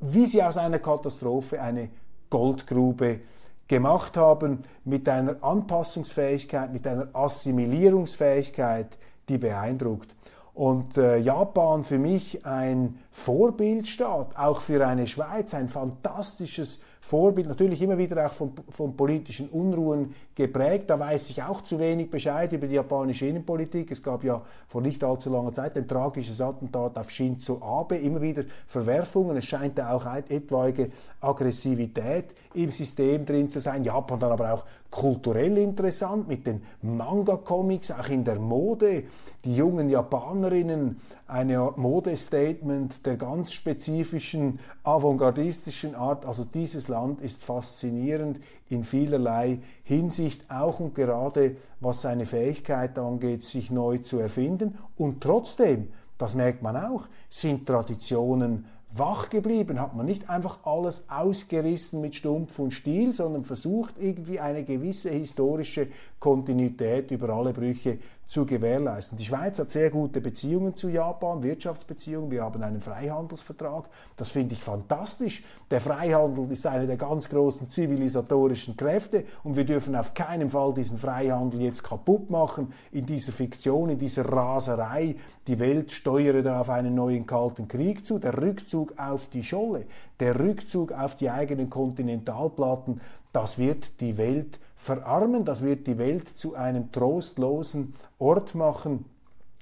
wie 0.00 0.26
sie 0.26 0.42
aus 0.42 0.58
einer 0.58 0.78
Katastrophe 0.78 1.60
eine 1.60 1.88
Goldgrube 2.28 3.20
gemacht 3.66 4.16
haben, 4.16 4.62
mit 4.84 5.08
einer 5.08 5.42
Anpassungsfähigkeit, 5.42 6.72
mit 6.72 6.86
einer 6.86 7.08
Assimilierungsfähigkeit, 7.14 8.98
die 9.28 9.38
beeindruckt. 9.38 10.14
Und 10.58 10.98
äh, 10.98 11.18
Japan 11.18 11.84
für 11.84 11.98
mich 11.98 12.44
ein 12.44 12.98
Vorbildstaat, 13.12 14.36
auch 14.36 14.60
für 14.60 14.84
eine 14.84 15.06
Schweiz 15.06 15.54
ein 15.54 15.68
fantastisches 15.68 16.80
Vorbild, 17.00 17.46
natürlich 17.46 17.80
immer 17.80 17.96
wieder 17.96 18.26
auch 18.26 18.32
von, 18.32 18.52
von 18.68 18.96
politischen 18.96 19.48
Unruhen 19.48 20.16
geprägt. 20.34 20.90
Da 20.90 20.98
weiß 20.98 21.30
ich 21.30 21.42
auch 21.42 21.62
zu 21.62 21.78
wenig 21.78 22.10
Bescheid 22.10 22.52
über 22.52 22.66
die 22.66 22.74
japanische 22.74 23.26
Innenpolitik. 23.26 23.90
Es 23.92 24.02
gab 24.02 24.24
ja 24.24 24.42
vor 24.66 24.82
nicht 24.82 25.02
allzu 25.04 25.30
langer 25.30 25.52
Zeit 25.52 25.76
ein 25.76 25.86
tragisches 25.86 26.40
Attentat 26.40 26.98
auf 26.98 27.08
Shinzo 27.08 27.62
Abe, 27.62 27.96
immer 27.96 28.20
wieder 28.20 28.42
Verwerfungen. 28.66 29.36
Es 29.36 29.44
scheint 29.44 29.78
da 29.78 29.92
auch 29.92 30.06
etwaige 30.06 30.90
Aggressivität 31.20 32.34
im 32.54 32.70
System 32.72 33.24
drin 33.24 33.48
zu 33.48 33.60
sein. 33.60 33.84
Japan 33.84 34.18
dann 34.18 34.32
aber 34.32 34.52
auch 34.52 34.64
kulturell 34.90 35.56
interessant 35.58 36.28
mit 36.28 36.46
den 36.46 36.62
Manga-Comics, 36.82 37.92
auch 37.92 38.08
in 38.08 38.24
der 38.24 38.38
Mode. 38.38 39.04
Die 39.48 39.56
jungen 39.56 39.88
Japanerinnen, 39.88 41.00
eine 41.26 41.72
Modestatement 41.74 43.06
der 43.06 43.16
ganz 43.16 43.54
spezifischen 43.54 44.58
avantgardistischen 44.82 45.94
Art. 45.94 46.26
Also 46.26 46.44
dieses 46.44 46.88
Land 46.88 47.22
ist 47.22 47.42
faszinierend 47.42 48.40
in 48.68 48.84
vielerlei 48.84 49.60
Hinsicht, 49.84 50.50
auch 50.50 50.80
und 50.80 50.94
gerade 50.94 51.56
was 51.80 52.02
seine 52.02 52.26
Fähigkeit 52.26 52.98
angeht, 52.98 53.42
sich 53.42 53.70
neu 53.70 53.96
zu 53.96 54.18
erfinden. 54.18 54.76
Und 54.98 55.22
trotzdem, 55.22 55.88
das 56.18 56.34
merkt 56.34 56.62
man 56.62 56.76
auch, 56.76 57.06
sind 57.30 57.64
Traditionen 57.66 58.66
wach 58.92 59.30
geblieben, 59.30 59.80
hat 59.80 59.94
man 59.94 60.06
nicht 60.06 60.28
einfach 60.28 60.60
alles 60.64 61.08
ausgerissen 61.08 62.00
mit 62.00 62.14
Stumpf 62.14 62.58
und 62.58 62.72
Stiel, 62.72 63.12
sondern 63.12 63.44
versucht 63.44 63.94
irgendwie 63.98 64.40
eine 64.40 64.64
gewisse 64.64 65.10
historische 65.10 65.88
Kontinuität 66.18 67.10
über 67.10 67.30
alle 67.30 67.52
Brüche 67.52 67.98
zu 68.28 68.44
gewährleisten. 68.44 69.16
Die 69.16 69.24
Schweiz 69.24 69.58
hat 69.58 69.70
sehr 69.70 69.88
gute 69.88 70.20
Beziehungen 70.20 70.76
zu 70.76 70.90
Japan, 70.90 71.42
Wirtschaftsbeziehungen. 71.42 72.30
Wir 72.30 72.42
haben 72.42 72.62
einen 72.62 72.82
Freihandelsvertrag. 72.82 73.88
Das 74.16 74.30
finde 74.32 74.54
ich 74.54 74.62
fantastisch. 74.62 75.42
Der 75.70 75.80
Freihandel 75.80 76.52
ist 76.52 76.66
eine 76.66 76.86
der 76.86 76.98
ganz 76.98 77.30
großen 77.30 77.68
zivilisatorischen 77.68 78.76
Kräfte 78.76 79.24
und 79.44 79.56
wir 79.56 79.64
dürfen 79.64 79.96
auf 79.96 80.12
keinen 80.12 80.50
Fall 80.50 80.74
diesen 80.74 80.98
Freihandel 80.98 81.62
jetzt 81.62 81.82
kaputt 81.82 82.28
machen 82.28 82.74
in 82.92 83.06
dieser 83.06 83.32
Fiktion, 83.32 83.88
in 83.88 83.98
dieser 83.98 84.26
Raserei. 84.26 85.16
Die 85.46 85.58
Welt 85.58 85.90
steuere 85.90 86.42
da 86.42 86.60
auf 86.60 86.68
einen 86.68 86.94
neuen 86.94 87.26
kalten 87.26 87.66
Krieg 87.66 88.04
zu. 88.04 88.18
Der 88.18 88.36
Rückzug 88.36 88.92
auf 88.98 89.28
die 89.28 89.42
Scholle, 89.42 89.86
der 90.20 90.38
Rückzug 90.38 90.92
auf 90.92 91.14
die 91.14 91.30
eigenen 91.30 91.70
Kontinentalplatten, 91.70 93.00
das 93.32 93.56
wird 93.56 94.02
die 94.02 94.18
Welt 94.18 94.58
verarmen, 94.78 95.44
das 95.44 95.62
wird 95.62 95.86
die 95.86 95.98
Welt 95.98 96.28
zu 96.28 96.54
einem 96.54 96.90
trostlosen 96.92 97.92
Ort 98.18 98.54
machen 98.54 99.04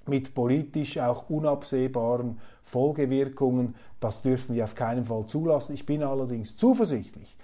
mit 0.07 0.35
politisch 0.35 0.99
auch 0.99 1.29
unabsehbaren 1.29 2.39
Folgewirkungen. 2.63 3.75
Das 3.99 4.23
dürfen 4.23 4.55
wir 4.55 4.65
auf 4.65 4.77
keinen 4.77 5.05
Fall 5.05 5.27
zulassen. 5.27 5.75
Ich 5.75 5.87
bin 5.87 6.05
allerdings 6.05 6.57
zuversichtlich, 6.57 7.37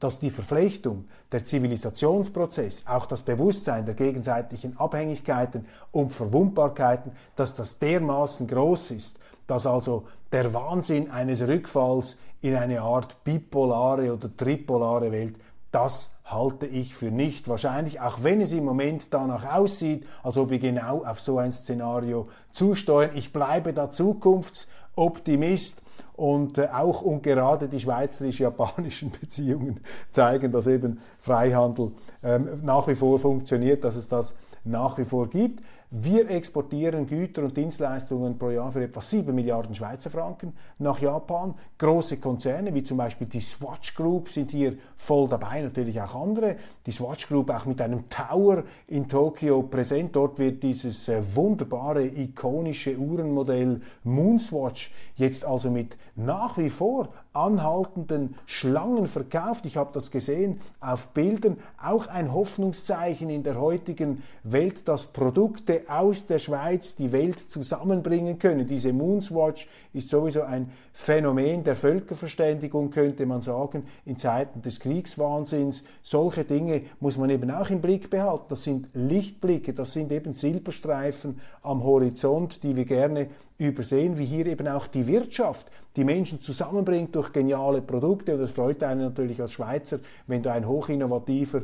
dass 0.00 0.18
die 0.18 0.30
Verflechtung, 0.30 1.06
der 1.32 1.44
Zivilisationsprozess, 1.44 2.86
auch 2.86 3.06
das 3.06 3.22
Bewusstsein 3.22 3.86
der 3.86 3.94
gegenseitigen 3.94 4.76
Abhängigkeiten 4.76 5.66
und 5.92 6.12
Verwundbarkeiten, 6.12 7.12
dass 7.36 7.54
das 7.54 7.78
dermaßen 7.78 8.46
groß 8.46 8.90
ist, 8.90 9.18
dass 9.46 9.66
also 9.66 10.06
der 10.32 10.52
Wahnsinn 10.52 11.10
eines 11.10 11.46
Rückfalls 11.46 12.16
in 12.40 12.54
eine 12.54 12.82
Art 12.82 13.24
bipolare 13.24 14.12
oder 14.12 14.36
tripolare 14.36 15.10
Welt, 15.10 15.36
das 15.72 16.10
halte 16.28 16.66
ich 16.66 16.94
für 16.94 17.10
nicht 17.10 17.48
wahrscheinlich, 17.48 18.00
auch 18.00 18.22
wenn 18.22 18.40
es 18.40 18.52
im 18.52 18.64
Moment 18.64 19.08
danach 19.10 19.54
aussieht, 19.54 20.06
als 20.22 20.36
ob 20.36 20.50
wir 20.50 20.58
genau 20.58 21.04
auf 21.04 21.20
so 21.20 21.38
ein 21.38 21.50
Szenario 21.50 22.28
zusteuern. 22.52 23.10
Ich 23.14 23.32
bleibe 23.32 23.72
da 23.72 23.90
Zukunftsoptimist 23.90 25.82
und 26.14 26.58
äh, 26.58 26.68
auch 26.72 27.02
und 27.02 27.22
gerade 27.22 27.68
die 27.68 27.80
schweizerisch-japanischen 27.80 29.10
Beziehungen 29.20 29.80
zeigen, 30.10 30.50
dass 30.52 30.66
eben 30.66 31.00
Freihandel 31.18 31.92
ähm, 32.22 32.60
nach 32.62 32.88
wie 32.88 32.94
vor 32.94 33.18
funktioniert, 33.18 33.84
dass 33.84 33.96
es 33.96 34.08
das 34.08 34.34
nach 34.64 34.98
wie 34.98 35.04
vor 35.04 35.28
gibt. 35.28 35.62
Wir 35.90 36.28
exportieren 36.28 37.06
Güter 37.06 37.44
und 37.44 37.56
Dienstleistungen 37.56 38.36
pro 38.36 38.50
Jahr 38.50 38.70
für 38.70 38.84
etwa 38.84 39.00
7 39.00 39.34
Milliarden 39.34 39.74
Schweizer 39.74 40.10
Franken 40.10 40.52
nach 40.78 41.00
Japan. 41.00 41.54
Große 41.78 42.18
Konzerne 42.18 42.74
wie 42.74 42.82
zum 42.82 42.98
Beispiel 42.98 43.26
die 43.26 43.40
Swatch 43.40 43.94
Group 43.94 44.28
sind 44.28 44.50
hier 44.50 44.74
voll 44.98 45.28
dabei, 45.28 45.62
natürlich 45.62 45.98
auch 46.02 46.14
andere. 46.14 46.56
Die 46.84 46.92
Swatch 46.92 47.28
Group 47.28 47.48
auch 47.48 47.64
mit 47.64 47.80
einem 47.80 48.06
Tower 48.10 48.64
in 48.86 49.08
Tokio 49.08 49.62
präsent. 49.62 50.14
Dort 50.14 50.38
wird 50.38 50.62
dieses 50.62 51.08
äh, 51.08 51.22
wunderbare, 51.34 52.04
ikonische 52.04 52.98
Uhrenmodell 52.98 53.80
Moonswatch 54.04 54.92
jetzt 55.16 55.42
also 55.42 55.70
mit 55.70 55.87
nach 56.16 56.58
wie 56.58 56.70
vor 56.70 57.08
anhaltenden 57.32 58.34
Schlangen 58.46 59.06
verkauft. 59.06 59.66
Ich 59.66 59.76
habe 59.76 59.90
das 59.92 60.10
gesehen 60.10 60.60
auf 60.80 61.08
Bildern. 61.08 61.56
Auch 61.82 62.08
ein 62.08 62.32
Hoffnungszeichen 62.32 63.30
in 63.30 63.42
der 63.42 63.60
heutigen 63.60 64.22
Welt, 64.42 64.88
dass 64.88 65.06
Produkte 65.06 65.82
aus 65.88 66.26
der 66.26 66.38
Schweiz 66.38 66.96
die 66.96 67.12
Welt 67.12 67.38
zusammenbringen 67.38 68.38
können. 68.38 68.66
Diese 68.66 68.92
Moonswatch 68.92 69.68
ist 69.92 70.08
sowieso 70.08 70.42
ein 70.42 70.72
Phänomen 71.00 71.62
der 71.62 71.76
Völkerverständigung, 71.76 72.90
könnte 72.90 73.24
man 73.24 73.40
sagen, 73.40 73.84
in 74.04 74.18
Zeiten 74.18 74.62
des 74.62 74.80
Kriegswahnsinns. 74.80 75.84
Solche 76.02 76.42
Dinge 76.42 76.82
muss 76.98 77.16
man 77.16 77.30
eben 77.30 77.52
auch 77.52 77.70
im 77.70 77.80
Blick 77.80 78.10
behalten. 78.10 78.46
Das 78.48 78.64
sind 78.64 78.88
Lichtblicke, 78.94 79.72
das 79.72 79.92
sind 79.92 80.10
eben 80.10 80.34
Silberstreifen 80.34 81.40
am 81.62 81.84
Horizont, 81.84 82.64
die 82.64 82.74
wir 82.74 82.84
gerne 82.84 83.28
übersehen, 83.58 84.18
wie 84.18 84.26
hier 84.26 84.46
eben 84.46 84.66
auch 84.66 84.88
die 84.88 85.06
Wirtschaft 85.06 85.68
die 85.94 86.02
Menschen 86.04 86.40
zusammenbringt 86.40 87.14
durch 87.14 87.32
geniale 87.32 87.80
Produkte. 87.80 88.34
Und 88.34 88.40
das 88.40 88.50
freut 88.50 88.82
einen 88.82 89.02
natürlich 89.02 89.40
als 89.40 89.52
Schweizer, 89.52 90.00
wenn 90.26 90.42
da 90.42 90.52
ein 90.52 90.66
hochinnovativer 90.66 91.62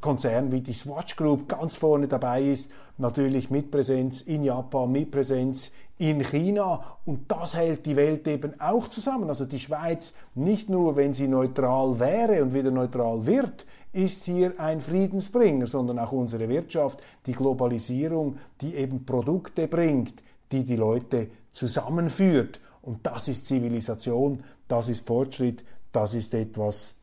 Konzern 0.00 0.52
wie 0.52 0.62
die 0.62 0.72
Swatch 0.72 1.16
Group 1.16 1.48
ganz 1.48 1.76
vorne 1.76 2.08
dabei 2.08 2.42
ist, 2.42 2.70
natürlich 2.96 3.50
mit 3.50 3.70
Präsenz 3.70 4.22
in 4.22 4.42
Japan, 4.42 4.90
mit 4.90 5.10
Präsenz 5.10 5.70
in 6.00 6.24
China 6.24 6.82
und 7.04 7.30
das 7.30 7.54
hält 7.54 7.84
die 7.84 7.94
Welt 7.94 8.26
eben 8.26 8.58
auch 8.58 8.88
zusammen. 8.88 9.28
Also 9.28 9.44
die 9.44 9.58
Schweiz 9.58 10.14
nicht 10.34 10.70
nur, 10.70 10.96
wenn 10.96 11.12
sie 11.12 11.28
neutral 11.28 12.00
wäre 12.00 12.42
und 12.42 12.54
wieder 12.54 12.70
neutral 12.70 13.26
wird, 13.26 13.66
ist 13.92 14.24
hier 14.24 14.58
ein 14.58 14.80
Friedensbringer, 14.80 15.66
sondern 15.66 15.98
auch 15.98 16.12
unsere 16.12 16.48
Wirtschaft, 16.48 17.02
die 17.26 17.32
Globalisierung, 17.32 18.38
die 18.62 18.76
eben 18.76 19.04
Produkte 19.04 19.68
bringt, 19.68 20.22
die 20.52 20.64
die 20.64 20.76
Leute 20.76 21.28
zusammenführt. 21.52 22.60
Und 22.80 23.06
das 23.06 23.28
ist 23.28 23.46
Zivilisation, 23.46 24.42
das 24.68 24.88
ist 24.88 25.06
Fortschritt, 25.06 25.62
das 25.92 26.14
ist 26.14 26.32
etwas 26.32 26.94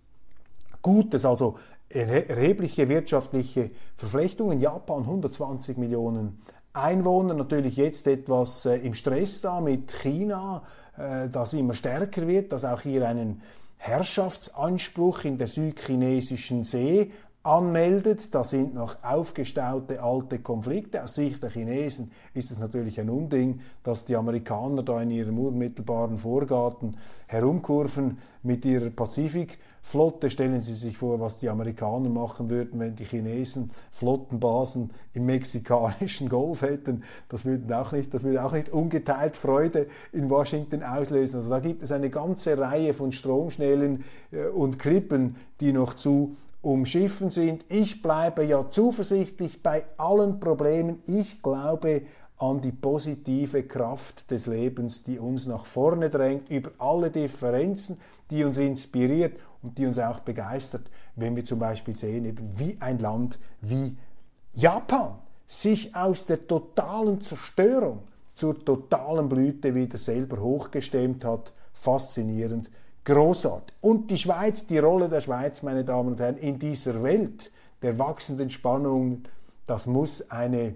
Gutes. 0.81 1.23
Also 1.23 1.59
erhebliche 1.87 2.89
wirtschaftliche 2.89 3.69
Verflechtungen. 3.95 4.59
Japan 4.59 5.03
120 5.03 5.77
Millionen 5.77 6.41
Einwohner, 6.77 7.33
natürlich 7.33 7.77
jetzt 7.77 8.07
etwas 8.07 8.65
äh, 8.65 8.77
im 8.77 8.93
Stress 8.93 9.41
da 9.41 9.61
mit 9.61 9.93
China, 9.93 10.63
äh, 10.97 11.29
das 11.29 11.53
immer 11.53 11.73
stärker 11.73 12.27
wird, 12.27 12.51
das 12.51 12.65
auch 12.65 12.81
hier 12.81 13.07
einen 13.07 13.41
Herrschaftsanspruch 13.77 15.23
in 15.23 15.37
der 15.37 15.47
südchinesischen 15.47 16.63
See 16.63 17.11
anmeldet. 17.43 18.33
Da 18.35 18.43
sind 18.43 18.73
noch 18.75 19.03
aufgestaute 19.03 20.03
alte 20.03 20.39
Konflikte. 20.39 21.03
Aus 21.03 21.15
Sicht 21.15 21.41
der 21.41 21.49
Chinesen 21.49 22.11
ist 22.33 22.51
es 22.51 22.59
natürlich 22.59 22.99
ein 22.99 23.09
Unding, 23.09 23.61
dass 23.83 24.05
die 24.05 24.15
Amerikaner 24.15 24.83
da 24.83 25.01
in 25.01 25.11
ihrem 25.11 25.39
unmittelbaren 25.39 26.17
Vorgarten 26.17 26.97
herumkurven 27.27 28.17
mit 28.43 28.65
ihrer 28.65 28.89
Pazifikflotte. 29.87 30.29
Stellen 30.29 30.61
Sie 30.61 30.73
sich 30.73 30.97
vor, 30.97 31.19
was 31.19 31.37
die 31.37 31.49
Amerikaner 31.49 32.09
machen 32.09 32.49
würden, 32.49 32.79
wenn 32.79 32.95
die 32.95 33.05
Chinesen 33.05 33.71
Flottenbasen 33.91 34.91
im 35.13 35.25
mexikanischen 35.25 36.29
Golf 36.29 36.61
hätten. 36.61 37.03
Das 37.29 37.45
würde 37.45 37.77
auch 37.79 37.91
nicht, 37.91 38.13
das 38.13 38.23
würde 38.23 38.43
auch 38.43 38.53
nicht 38.53 38.69
ungeteilt 38.69 39.35
Freude 39.35 39.87
in 40.11 40.29
Washington 40.29 40.83
auslösen. 40.83 41.37
Also 41.37 41.49
da 41.49 41.59
gibt 41.59 41.83
es 41.83 41.91
eine 41.91 42.09
ganze 42.09 42.57
Reihe 42.57 42.93
von 42.93 43.11
Stromschnellen 43.11 44.03
äh, 44.31 44.47
und 44.47 44.79
Klippen, 44.79 45.35
die 45.59 45.71
noch 45.71 45.93
zu 45.93 46.35
umschiffen 46.61 47.29
sind. 47.29 47.65
Ich 47.69 48.01
bleibe 48.01 48.43
ja 48.43 48.69
zuversichtlich 48.69 49.63
bei 49.63 49.85
allen 49.97 50.39
Problemen. 50.39 51.01
Ich 51.05 51.41
glaube 51.41 52.01
an 52.39 52.61
die 52.61 52.71
positive 52.71 53.63
Kraft 53.63 54.29
des 54.29 54.45
Lebens, 54.45 55.03
die 55.03 55.17
uns 55.17 55.47
nach 55.47 55.65
vorne 55.65 56.09
drängt, 56.09 56.49
über 56.49 56.71
alle 56.77 57.09
Differenzen, 57.09 57.99
die 58.29 58.43
uns 58.43 58.57
inspiriert 58.57 59.39
und 59.61 59.77
die 59.77 59.85
uns 59.85 59.99
auch 59.99 60.19
begeistert, 60.19 60.89
wenn 61.15 61.35
wir 61.35 61.45
zum 61.45 61.59
Beispiel 61.59 61.95
sehen, 61.95 62.25
eben 62.25 62.49
wie 62.57 62.77
ein 62.79 62.99
Land 62.99 63.39
wie 63.61 63.97
Japan 64.53 65.15
sich 65.45 65.95
aus 65.95 66.25
der 66.25 66.47
totalen 66.47 67.21
Zerstörung 67.21 68.03
zur 68.33 68.63
totalen 68.63 69.29
Blüte 69.29 69.73
wieder 69.73 69.97
selber 69.97 70.39
hochgestemmt 70.41 71.25
hat. 71.25 71.53
Faszinierend 71.73 72.69
großartig. 73.07 73.75
Und 73.81 74.11
die 74.11 74.17
Schweiz, 74.17 74.65
die 74.65 74.79
Rolle 74.79 75.07
der 75.07 75.21
Schweiz, 75.21 75.63
meine 75.63 75.85
Damen 75.85 76.09
und 76.09 76.19
Herren, 76.19 76.37
in 76.37 76.59
dieser 76.59 77.01
Welt 77.03 77.51
der 77.81 77.97
wachsenden 77.97 78.49
Spannung, 78.49 79.23
das 79.65 79.85
muss 79.85 80.29
eine 80.29 80.75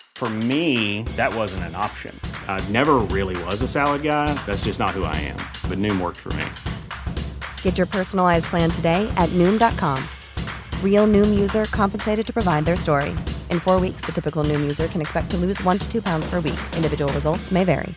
For 0.21 0.29
me, 0.29 1.01
that 1.17 1.33
wasn't 1.33 1.63
an 1.63 1.73
option. 1.73 2.13
I 2.47 2.63
never 2.69 2.99
really 3.09 3.35
was 3.45 3.63
a 3.63 3.67
salad 3.67 4.03
guy. 4.03 4.31
That's 4.45 4.65
just 4.65 4.79
not 4.79 4.91
who 4.91 5.03
I 5.03 5.15
am. 5.15 5.37
But 5.67 5.79
Noom 5.79 5.99
worked 5.99 6.19
for 6.19 6.31
me. 6.33 6.45
Get 7.63 7.75
your 7.75 7.87
personalized 7.87 8.45
plan 8.45 8.69
today 8.69 9.11
at 9.17 9.29
Noom.com. 9.29 9.97
Real 10.83 11.07
Noom 11.07 11.39
user 11.39 11.65
compensated 11.71 12.23
to 12.23 12.31
provide 12.31 12.65
their 12.65 12.77
story. 12.77 13.15
In 13.49 13.59
four 13.59 13.79
weeks, 13.79 14.01
the 14.05 14.11
typical 14.11 14.43
Noom 14.43 14.61
user 14.61 14.85
can 14.87 15.01
expect 15.01 15.31
to 15.31 15.37
lose 15.37 15.59
one 15.63 15.79
to 15.79 15.91
two 15.91 16.03
pounds 16.03 16.29
per 16.29 16.39
week. 16.39 16.61
Individual 16.77 17.11
results 17.13 17.51
may 17.51 17.63
vary. 17.63 17.95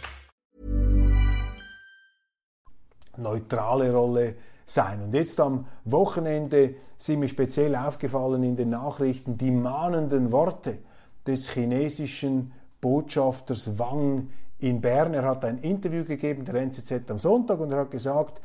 Neutrale 3.19 3.93
Rolle 3.93 4.35
sein. 4.65 5.03
Und 5.03 5.13
jetzt 5.13 5.39
am 5.41 5.67
Wochenende 5.85 6.77
sind 6.97 7.21
mir 7.21 7.29
speziell 7.29 7.77
aufgefallen 7.77 8.43
in 8.45 8.57
den 8.57 8.71
Nachrichten 8.71 9.37
die 9.37 9.51
mahnenden 9.51 10.33
Worte 10.33 10.79
des 11.27 11.51
chinesischen 11.51 12.53
Botschafters 12.81 13.79
Wang 13.79 14.29
in 14.59 14.81
Bern. 14.81 15.15
Er 15.15 15.25
hat 15.25 15.45
ein 15.45 15.59
Interview 15.59 16.05
gegeben 16.05 16.45
der 16.45 16.57
NZZ 16.57 17.11
am 17.11 17.19
Sonntag 17.19 17.61
und 17.61 17.73
er 17.73 17.81
hat 17.81 17.91
gesagt, 17.91 18.41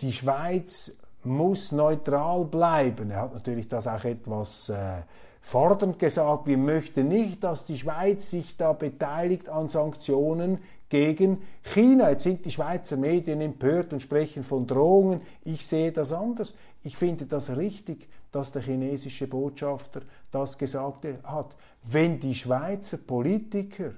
die 0.00 0.12
Schweiz 0.12 0.92
muss 1.24 1.72
neutral 1.72 2.44
bleiben. 2.44 3.10
Er 3.10 3.22
hat 3.22 3.34
natürlich 3.34 3.68
das 3.68 3.86
auch 3.86 4.04
etwas 4.04 4.68
äh, 4.68 5.02
fordernd 5.40 5.98
gesagt, 5.98 6.46
wir 6.46 6.58
möchten 6.58 7.08
nicht, 7.08 7.44
dass 7.44 7.64
die 7.64 7.78
Schweiz 7.78 8.30
sich 8.30 8.56
da 8.56 8.72
beteiligt 8.72 9.48
an 9.48 9.68
Sanktionen 9.68 10.58
gegen 10.88 11.42
China. 11.62 12.10
Jetzt 12.10 12.24
sind 12.24 12.44
die 12.44 12.50
Schweizer 12.50 12.96
Medien 12.96 13.40
empört 13.40 13.92
und 13.92 14.00
sprechen 14.00 14.42
von 14.42 14.66
Drohungen. 14.66 15.20
Ich 15.44 15.66
sehe 15.66 15.92
das 15.92 16.12
anders. 16.12 16.54
Ich 16.82 16.96
finde 16.96 17.26
das 17.26 17.56
richtig, 17.56 18.08
dass 18.30 18.52
der 18.52 18.62
chinesische 18.62 19.26
Botschafter 19.26 20.02
das 20.30 20.58
gesagt 20.58 21.06
hat. 21.24 21.56
Wenn 21.84 22.20
die 22.20 22.34
Schweizer 22.34 22.96
Politiker 22.96 23.92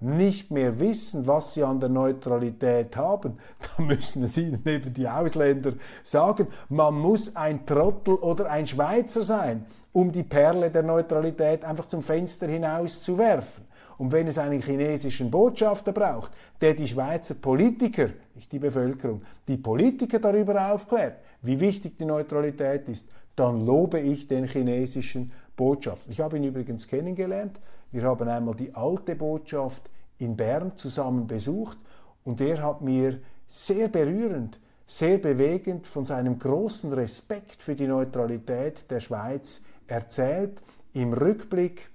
nicht 0.00 0.50
mehr 0.50 0.78
wissen, 0.78 1.26
was 1.26 1.54
sie 1.54 1.64
an 1.64 1.80
der 1.80 1.88
Neutralität 1.88 2.96
haben, 2.96 3.38
dann 3.76 3.86
müssen 3.86 4.24
es 4.24 4.36
ihnen 4.36 4.62
eben 4.64 4.92
die 4.92 5.08
Ausländer 5.08 5.74
sagen. 6.02 6.46
Man 6.68 6.94
muss 6.94 7.34
ein 7.34 7.66
Trottel 7.66 8.14
oder 8.14 8.50
ein 8.50 8.66
Schweizer 8.66 9.24
sein, 9.24 9.66
um 9.92 10.12
die 10.12 10.22
Perle 10.22 10.70
der 10.70 10.82
Neutralität 10.82 11.64
einfach 11.64 11.86
zum 11.86 12.02
Fenster 12.02 12.46
hinaus 12.46 13.02
zu 13.02 13.18
werfen. 13.18 13.64
Und 13.98 14.12
wenn 14.12 14.28
es 14.28 14.38
einen 14.38 14.62
chinesischen 14.62 15.28
Botschafter 15.28 15.90
braucht, 15.90 16.30
der 16.60 16.74
die 16.74 16.86
Schweizer 16.86 17.34
Politiker, 17.34 18.10
nicht 18.36 18.52
die 18.52 18.60
Bevölkerung, 18.60 19.22
die 19.48 19.56
Politiker 19.56 20.20
darüber 20.20 20.72
aufklärt, 20.72 21.18
wie 21.42 21.58
wichtig 21.58 21.96
die 21.96 22.04
Neutralität 22.04 22.88
ist, 22.88 23.08
dann 23.38 23.64
lobe 23.64 24.00
ich 24.00 24.26
den 24.26 24.46
chinesischen 24.46 25.32
Botschafter. 25.56 26.10
Ich 26.10 26.20
habe 26.20 26.36
ihn 26.36 26.44
übrigens 26.44 26.88
kennengelernt. 26.88 27.60
Wir 27.92 28.02
haben 28.02 28.28
einmal 28.28 28.54
die 28.54 28.74
alte 28.74 29.14
Botschaft 29.14 29.88
in 30.18 30.36
Bern 30.36 30.76
zusammen 30.76 31.26
besucht 31.26 31.78
und 32.24 32.40
er 32.40 32.62
hat 32.62 32.82
mir 32.82 33.20
sehr 33.46 33.88
berührend, 33.88 34.60
sehr 34.86 35.18
bewegend 35.18 35.86
von 35.86 36.04
seinem 36.04 36.38
großen 36.38 36.92
Respekt 36.92 37.62
für 37.62 37.74
die 37.74 37.86
Neutralität 37.86 38.90
der 38.90 39.00
Schweiz 39.00 39.62
erzählt. 39.86 40.60
Im 40.92 41.12
Rückblick 41.12 41.90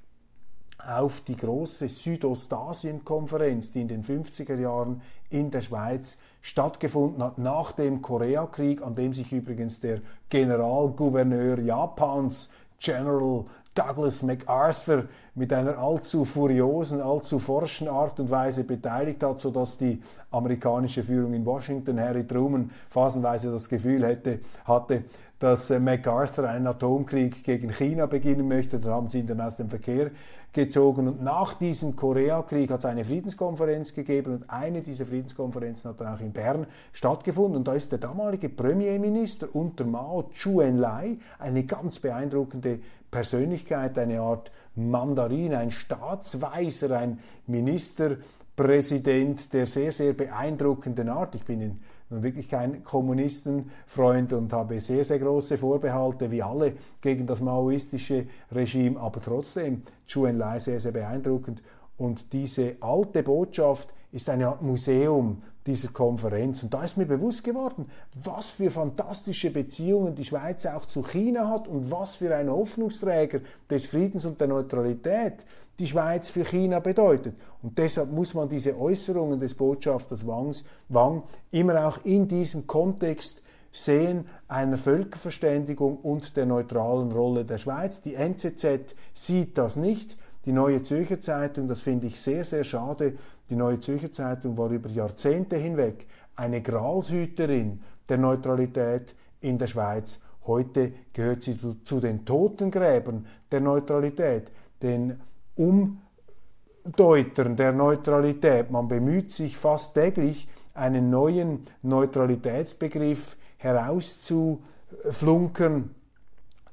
auf 0.78 1.22
die 1.22 1.36
große 1.36 1.90
Südostasien-Konferenz, 1.90 3.72
die 3.72 3.82
in 3.82 3.88
den 3.88 4.04
50er 4.04 4.58
Jahren 4.58 5.02
in 5.30 5.52
der 5.52 5.62
Schweiz 5.62 6.18
stattgefunden 6.44 7.24
hat, 7.24 7.38
nach 7.38 7.72
dem 7.72 8.02
Koreakrieg, 8.02 8.84
an 8.84 8.94
dem 8.94 9.14
sich 9.14 9.32
übrigens 9.32 9.80
der 9.80 10.02
Generalgouverneur 10.30 11.58
Japans, 11.60 12.50
General 12.80 13.46
Douglas 13.74 14.22
MacArthur 14.22 15.06
mit 15.36 15.54
einer 15.54 15.78
allzu 15.78 16.26
furiosen, 16.26 17.02
allzu 17.02 17.40
forschen 17.40 17.88
Art 17.88 18.20
und 18.20 18.30
Weise 18.30 18.66
beteiligt 18.66 19.24
hat, 19.24 19.40
sodass 19.40 19.78
die 19.78 20.04
amerikanische 20.32 21.02
Führung 21.02 21.34
in 21.34 21.46
Washington, 21.46 22.00
Harry 22.00 22.28
Truman, 22.28 22.70
phasenweise 22.90 23.50
das 23.50 23.70
Gefühl 23.70 24.06
hätte, 24.06 24.42
hatte, 24.66 25.06
dass 25.44 25.70
äh, 25.72 25.80
MacArthur 25.80 26.48
einen 26.48 26.68
Atomkrieg 26.68 27.44
gegen 27.44 27.70
China 27.70 28.06
beginnen 28.06 28.48
möchte. 28.48 28.80
Da 28.80 28.92
haben 28.92 29.10
sie 29.10 29.20
ihn 29.20 29.28
dann 29.28 29.42
aus 29.42 29.58
dem 29.58 29.70
Verkehr 29.70 30.12
gezogen. 30.54 31.06
Und 31.06 31.22
nach 31.22 31.56
diesem 31.56 31.98
Koreakrieg 31.98 32.72
hat 32.72 32.80
es 32.80 32.86
eine 32.86 33.04
Friedenskonferenz 33.04 33.94
gegeben 33.94 34.36
und 34.36 34.50
eine 34.50 34.82
dieser 34.82 35.06
Friedenskonferenzen 35.06 35.90
hat 35.90 36.00
dann 36.00 36.16
auch 36.16 36.22
in 36.22 36.32
Bern 36.32 36.66
stattgefunden. 36.94 37.58
Und 37.58 37.68
da 37.68 37.74
ist 37.74 37.92
der 37.92 38.00
damalige 38.00 38.48
Premierminister 38.48 39.54
unter 39.54 39.84
Mao, 39.84 40.30
Chu 40.32 40.62
Enlai, 40.62 41.18
eine 41.40 41.66
ganz 41.66 42.00
beeindruckende 42.00 42.80
Persönlichkeit, 43.12 44.00
eine 44.00 44.22
Art 44.22 44.50
Mandarin, 44.76 45.56
ein 45.56 45.72
Staatsweiser, 45.72 46.98
ein 46.98 47.20
Ministerpräsident 47.48 49.52
der 49.52 49.66
sehr, 49.66 49.92
sehr 49.92 50.14
beeindruckenden 50.14 51.10
Art. 51.10 51.36
Ich 51.36 51.44
bin 51.44 51.60
in 51.60 51.82
nun 52.10 52.24
wirklich 52.24 52.50
kein 52.50 52.84
Kommunistenfreund 52.84 54.34
und 54.34 54.54
habe 54.54 54.80
sehr, 54.80 55.04
sehr 55.04 55.20
große 55.20 55.58
Vorbehalte, 55.58 56.32
wie 56.32 56.44
alle, 56.44 56.74
gegen 57.02 57.26
das 57.28 57.42
maoistische 57.42 58.28
Regime. 58.52 59.00
Aber 59.00 59.22
trotzdem, 59.22 59.84
Zhou 60.06 60.26
Enlai 60.26 60.60
sehr, 60.60 60.80
sehr 60.80 60.92
beeindruckend. 60.92 61.64
Und 61.98 62.34
diese 62.34 62.76
alte 62.82 63.24
Botschaft 63.24 63.94
ist 64.12 64.30
eine 64.30 64.48
Art 64.48 64.62
Museum 64.62 65.42
dieser 65.66 65.90
Konferenz. 65.90 66.64
Und 66.64 66.74
da 66.74 66.84
ist 66.84 66.98
mir 66.98 67.06
bewusst 67.06 67.44
geworden, 67.44 67.86
was 68.24 68.52
für 68.52 68.70
fantastische 68.70 69.52
Beziehungen 69.52 70.16
die 70.16 70.26
Schweiz 70.26 70.66
auch 70.66 70.86
zu 70.86 71.04
China 71.04 71.50
hat 71.50 71.68
und 71.68 71.90
was 71.92 72.18
für 72.18 72.36
ein 72.36 72.50
Hoffnungsträger 72.50 73.42
des 73.70 73.86
Friedens 73.86 74.26
und 74.26 74.40
der 74.40 74.48
Neutralität 74.48 75.46
die 75.80 75.88
Schweiz 75.88 76.30
für 76.30 76.44
China 76.44 76.80
bedeutet. 76.80 77.36
Und 77.62 77.78
deshalb 77.78 78.12
muss 78.12 78.34
man 78.34 78.50
diese 78.50 78.78
Äußerungen 78.78 79.40
des 79.40 79.56
Botschafters 79.56 80.28
Wangs, 80.28 80.66
Wang 80.90 81.24
immer 81.52 81.88
auch 81.88 82.04
in 82.04 82.28
diesem 82.28 82.68
Kontext 82.68 83.42
sehen 83.72 84.28
einer 84.48 84.78
Völkerverständigung 84.78 85.98
und 85.98 86.38
der 86.38 86.46
neutralen 86.46 87.12
Rolle 87.12 87.44
der 87.44 87.58
Schweiz. 87.58 88.02
Die 88.02 88.14
NZZ 88.14 88.96
sieht 89.14 89.58
das 89.58 89.76
nicht. 89.76 90.16
Die 90.46 90.52
Neue 90.52 90.82
Zürcher 90.82 91.22
Zeitung, 91.22 91.70
das 91.70 91.80
finde 91.82 92.08
ich 92.08 92.20
sehr, 92.20 92.44
sehr 92.44 92.66
schade, 92.66 93.14
die 93.50 93.56
Neue 93.56 93.80
Zürcher 93.80 94.12
Zeitung 94.12 94.58
war 94.58 94.70
über 94.72 94.90
Jahrzehnte 94.90 95.56
hinweg 95.56 96.06
eine 96.36 96.62
Gralshüterin 96.62 97.82
der 98.10 98.18
Neutralität 98.18 99.16
in 99.40 99.58
der 99.58 99.68
Schweiz. 99.68 100.20
Heute 100.46 100.92
gehört 101.14 101.44
sie 101.44 101.58
zu, 101.58 101.76
zu 101.86 102.02
den 102.02 102.26
Totengräbern 102.26 103.26
der 103.52 103.62
Neutralität, 103.62 104.52
den 104.82 105.22
Umdeutern 105.56 107.56
der 107.56 107.72
Neutralität. 107.72 108.70
Man 108.70 108.90
bemüht 108.90 109.32
sich 109.32 109.56
fast 109.56 109.94
täglich, 109.94 110.50
einen 110.74 111.10
neuen 111.10 111.62
Neutralitätsbegriff 111.84 113.38
herauszuflunkern 113.58 115.92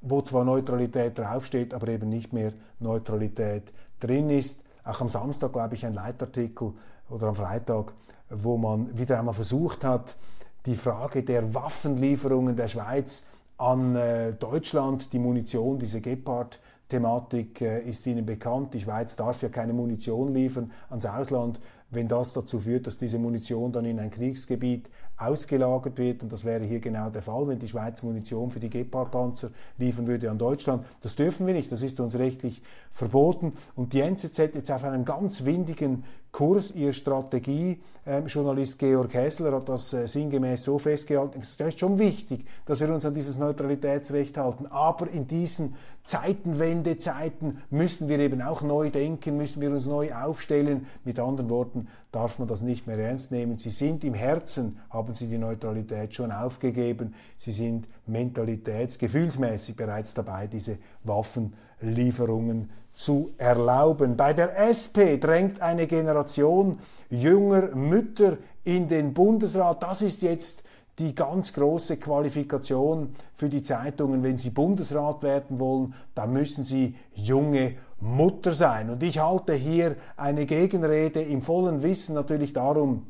wo 0.00 0.22
zwar 0.22 0.44
Neutralität 0.44 1.18
draufsteht, 1.18 1.74
aber 1.74 1.88
eben 1.88 2.08
nicht 2.08 2.32
mehr 2.32 2.52
Neutralität 2.80 3.72
drin 3.98 4.30
ist. 4.30 4.62
Auch 4.84 5.00
am 5.00 5.08
Samstag, 5.08 5.52
glaube 5.52 5.74
ich, 5.74 5.84
ein 5.86 5.94
Leitartikel 5.94 6.72
oder 7.08 7.28
am 7.28 7.34
Freitag, 7.34 7.92
wo 8.30 8.56
man 8.56 8.96
wieder 8.98 9.18
einmal 9.18 9.34
versucht 9.34 9.84
hat, 9.84 10.16
die 10.66 10.74
Frage 10.74 11.22
der 11.22 11.54
Waffenlieferungen 11.54 12.56
der 12.56 12.68
Schweiz 12.68 13.24
an 13.56 13.94
äh, 13.94 14.32
Deutschland, 14.32 15.12
die 15.12 15.18
Munition, 15.18 15.78
diese 15.78 16.00
Gepard-Thematik 16.00 17.60
äh, 17.60 17.80
ist 17.82 18.06
Ihnen 18.06 18.24
bekannt. 18.24 18.74
Die 18.74 18.80
Schweiz 18.80 19.16
darf 19.16 19.42
ja 19.42 19.48
keine 19.48 19.72
Munition 19.72 20.32
liefern 20.32 20.70
ans 20.88 21.06
Ausland, 21.06 21.60
wenn 21.90 22.08
das 22.08 22.32
dazu 22.32 22.58
führt, 22.58 22.86
dass 22.86 22.98
diese 22.98 23.18
Munition 23.18 23.72
dann 23.72 23.84
in 23.84 23.98
ein 23.98 24.10
Kriegsgebiet 24.10 24.88
ausgelagert 25.20 25.98
wird. 25.98 26.22
Und 26.22 26.32
das 26.32 26.44
wäre 26.44 26.64
hier 26.64 26.80
genau 26.80 27.10
der 27.10 27.22
Fall, 27.22 27.46
wenn 27.48 27.58
die 27.58 27.68
Schweiz 27.68 28.02
Munition 28.02 28.50
für 28.50 28.60
die 28.60 28.70
Gepard-Panzer 28.70 29.50
liefern 29.78 30.06
würde 30.06 30.30
an 30.30 30.38
Deutschland. 30.38 30.84
Das 31.02 31.16
dürfen 31.16 31.46
wir 31.46 31.54
nicht, 31.54 31.70
das 31.70 31.82
ist 31.82 32.00
uns 32.00 32.18
rechtlich 32.18 32.62
verboten. 32.90 33.52
Und 33.74 33.92
die 33.92 34.00
NZZ 34.00 34.38
jetzt 34.38 34.70
auf 34.70 34.84
einem 34.84 35.04
ganz 35.04 35.44
windigen 35.44 36.04
Kurs, 36.32 36.70
ihr 36.72 36.92
Strategiejournalist 36.92 38.78
Georg 38.78 39.12
Hessler 39.14 39.52
hat 39.52 39.68
das 39.68 39.92
äh, 39.92 40.06
sinngemäß 40.06 40.62
so 40.62 40.78
festgehalten, 40.78 41.40
es 41.40 41.56
ist 41.56 41.80
schon 41.80 41.98
wichtig, 41.98 42.44
dass 42.66 42.80
wir 42.80 42.92
uns 42.94 43.04
an 43.04 43.14
dieses 43.14 43.36
Neutralitätsrecht 43.36 44.36
halten, 44.36 44.66
aber 44.66 45.10
in 45.10 45.26
diesen 45.26 45.74
Zeitenwendezeiten 46.04 47.58
müssen 47.70 48.08
wir 48.08 48.18
eben 48.20 48.42
auch 48.42 48.62
neu 48.62 48.90
denken, 48.90 49.36
müssen 49.36 49.60
wir 49.60 49.70
uns 49.70 49.86
neu 49.86 50.12
aufstellen. 50.14 50.86
Mit 51.04 51.18
anderen 51.18 51.50
Worten 51.50 51.88
darf 52.10 52.38
man 52.38 52.48
das 52.48 52.62
nicht 52.62 52.86
mehr 52.86 52.98
ernst 52.98 53.32
nehmen. 53.32 53.58
Sie 53.58 53.70
sind 53.70 54.02
im 54.04 54.14
Herzen, 54.14 54.78
haben 54.88 55.14
sie 55.14 55.26
die 55.26 55.38
Neutralität 55.38 56.14
schon 56.14 56.32
aufgegeben, 56.32 57.14
sie 57.36 57.52
sind 57.52 57.86
mentalitäts-, 58.08 58.98
gefühlsmäßig 58.98 59.76
bereits 59.76 60.14
dabei, 60.14 60.46
diese 60.46 60.78
Waffenlieferungen 61.04 62.70
zu 63.00 63.32
erlauben. 63.38 64.16
Bei 64.18 64.34
der 64.34 64.58
SP 64.60 65.16
drängt 65.18 65.62
eine 65.62 65.86
Generation 65.86 66.78
jünger 67.08 67.74
Mütter 67.74 68.36
in 68.62 68.88
den 68.88 69.14
Bundesrat. 69.14 69.82
Das 69.82 70.02
ist 70.02 70.20
jetzt 70.20 70.64
die 70.98 71.14
ganz 71.14 71.54
große 71.54 71.96
Qualifikation 71.96 73.14
für 73.34 73.48
die 73.48 73.62
Zeitungen. 73.62 74.22
Wenn 74.22 74.36
sie 74.36 74.50
Bundesrat 74.50 75.22
werden 75.22 75.58
wollen, 75.58 75.94
dann 76.14 76.34
müssen 76.34 76.62
sie 76.62 76.94
junge 77.14 77.76
Mutter 78.00 78.52
sein. 78.52 78.90
Und 78.90 79.02
ich 79.02 79.18
halte 79.18 79.54
hier 79.54 79.96
eine 80.18 80.44
Gegenrede 80.44 81.22
im 81.22 81.40
vollen 81.40 81.82
Wissen 81.82 82.14
natürlich 82.14 82.52
darum, 82.52 83.06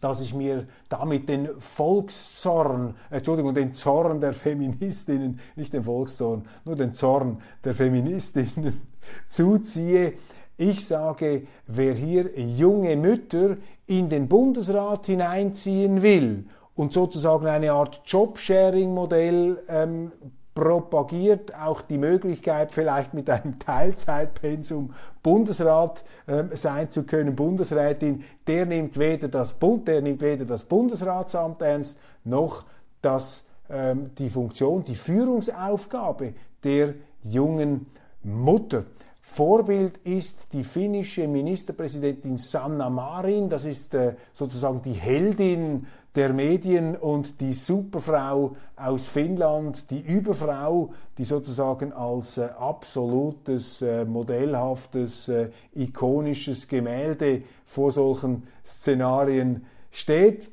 dass 0.00 0.20
ich 0.20 0.32
mir 0.32 0.66
damit 0.88 1.28
den 1.28 1.48
Volkszorn, 1.58 2.94
Entschuldigung, 3.10 3.54
den 3.54 3.74
Zorn 3.74 4.20
der 4.20 4.32
Feministinnen, 4.32 5.38
nicht 5.54 5.74
den 5.74 5.82
Volkszorn, 5.82 6.46
nur 6.64 6.76
den 6.76 6.94
Zorn 6.94 7.42
der 7.62 7.74
Feministinnen 7.74 8.80
zuziehe. 9.28 10.14
Ich 10.56 10.86
sage, 10.86 11.46
wer 11.66 11.94
hier 11.94 12.30
junge 12.36 12.96
Mütter 12.96 13.56
in 13.86 14.08
den 14.08 14.28
Bundesrat 14.28 15.06
hineinziehen 15.06 16.02
will 16.02 16.46
und 16.74 16.92
sozusagen 16.92 17.46
eine 17.46 17.72
Art 17.72 18.02
Jobsharing-Modell 18.04 19.58
ähm, 19.68 20.12
propagiert 20.58 21.54
auch 21.54 21.82
die 21.82 21.98
Möglichkeit, 21.98 22.72
vielleicht 22.72 23.14
mit 23.14 23.30
einem 23.30 23.60
Teilzeitpensum 23.60 24.92
Bundesrat 25.22 26.04
äh, 26.26 26.44
sein 26.56 26.90
zu 26.90 27.04
können, 27.04 27.36
Bundesrätin, 27.36 28.24
der 28.48 28.66
nimmt 28.66 28.98
weder 28.98 29.28
das, 29.28 29.54
der 29.86 30.02
nimmt 30.02 30.20
weder 30.20 30.44
das 30.44 30.64
Bundesratsamt 30.64 31.62
ernst, 31.62 32.00
noch 32.24 32.64
das, 33.02 33.44
ähm, 33.70 34.10
die 34.18 34.30
Funktion, 34.30 34.82
die 34.82 34.96
Führungsaufgabe 34.96 36.34
der 36.64 36.94
jungen 37.22 37.86
Mutter. 38.22 38.84
Vorbild 39.22 39.98
ist 39.98 40.52
die 40.54 40.64
finnische 40.64 41.28
Ministerpräsidentin 41.28 42.38
Sanna 42.38 42.88
Marin, 42.88 43.50
das 43.50 43.66
ist 43.66 43.92
äh, 43.92 44.14
sozusagen 44.32 44.80
die 44.82 44.94
Heldin 44.94 45.86
der 46.14 46.32
Medien 46.32 46.96
und 46.96 47.40
die 47.40 47.52
Superfrau 47.52 48.56
aus 48.74 49.06
Finnland, 49.06 49.90
die 49.90 50.00
Überfrau, 50.00 50.92
die 51.18 51.24
sozusagen 51.24 51.92
als 51.92 52.38
äh, 52.38 52.48
absolutes, 52.58 53.82
äh, 53.82 54.04
modellhaftes, 54.04 55.28
äh, 55.28 55.50
ikonisches 55.74 56.66
Gemälde 56.66 57.42
vor 57.66 57.92
solchen 57.92 58.44
Szenarien 58.64 59.66
steht. 59.90 60.50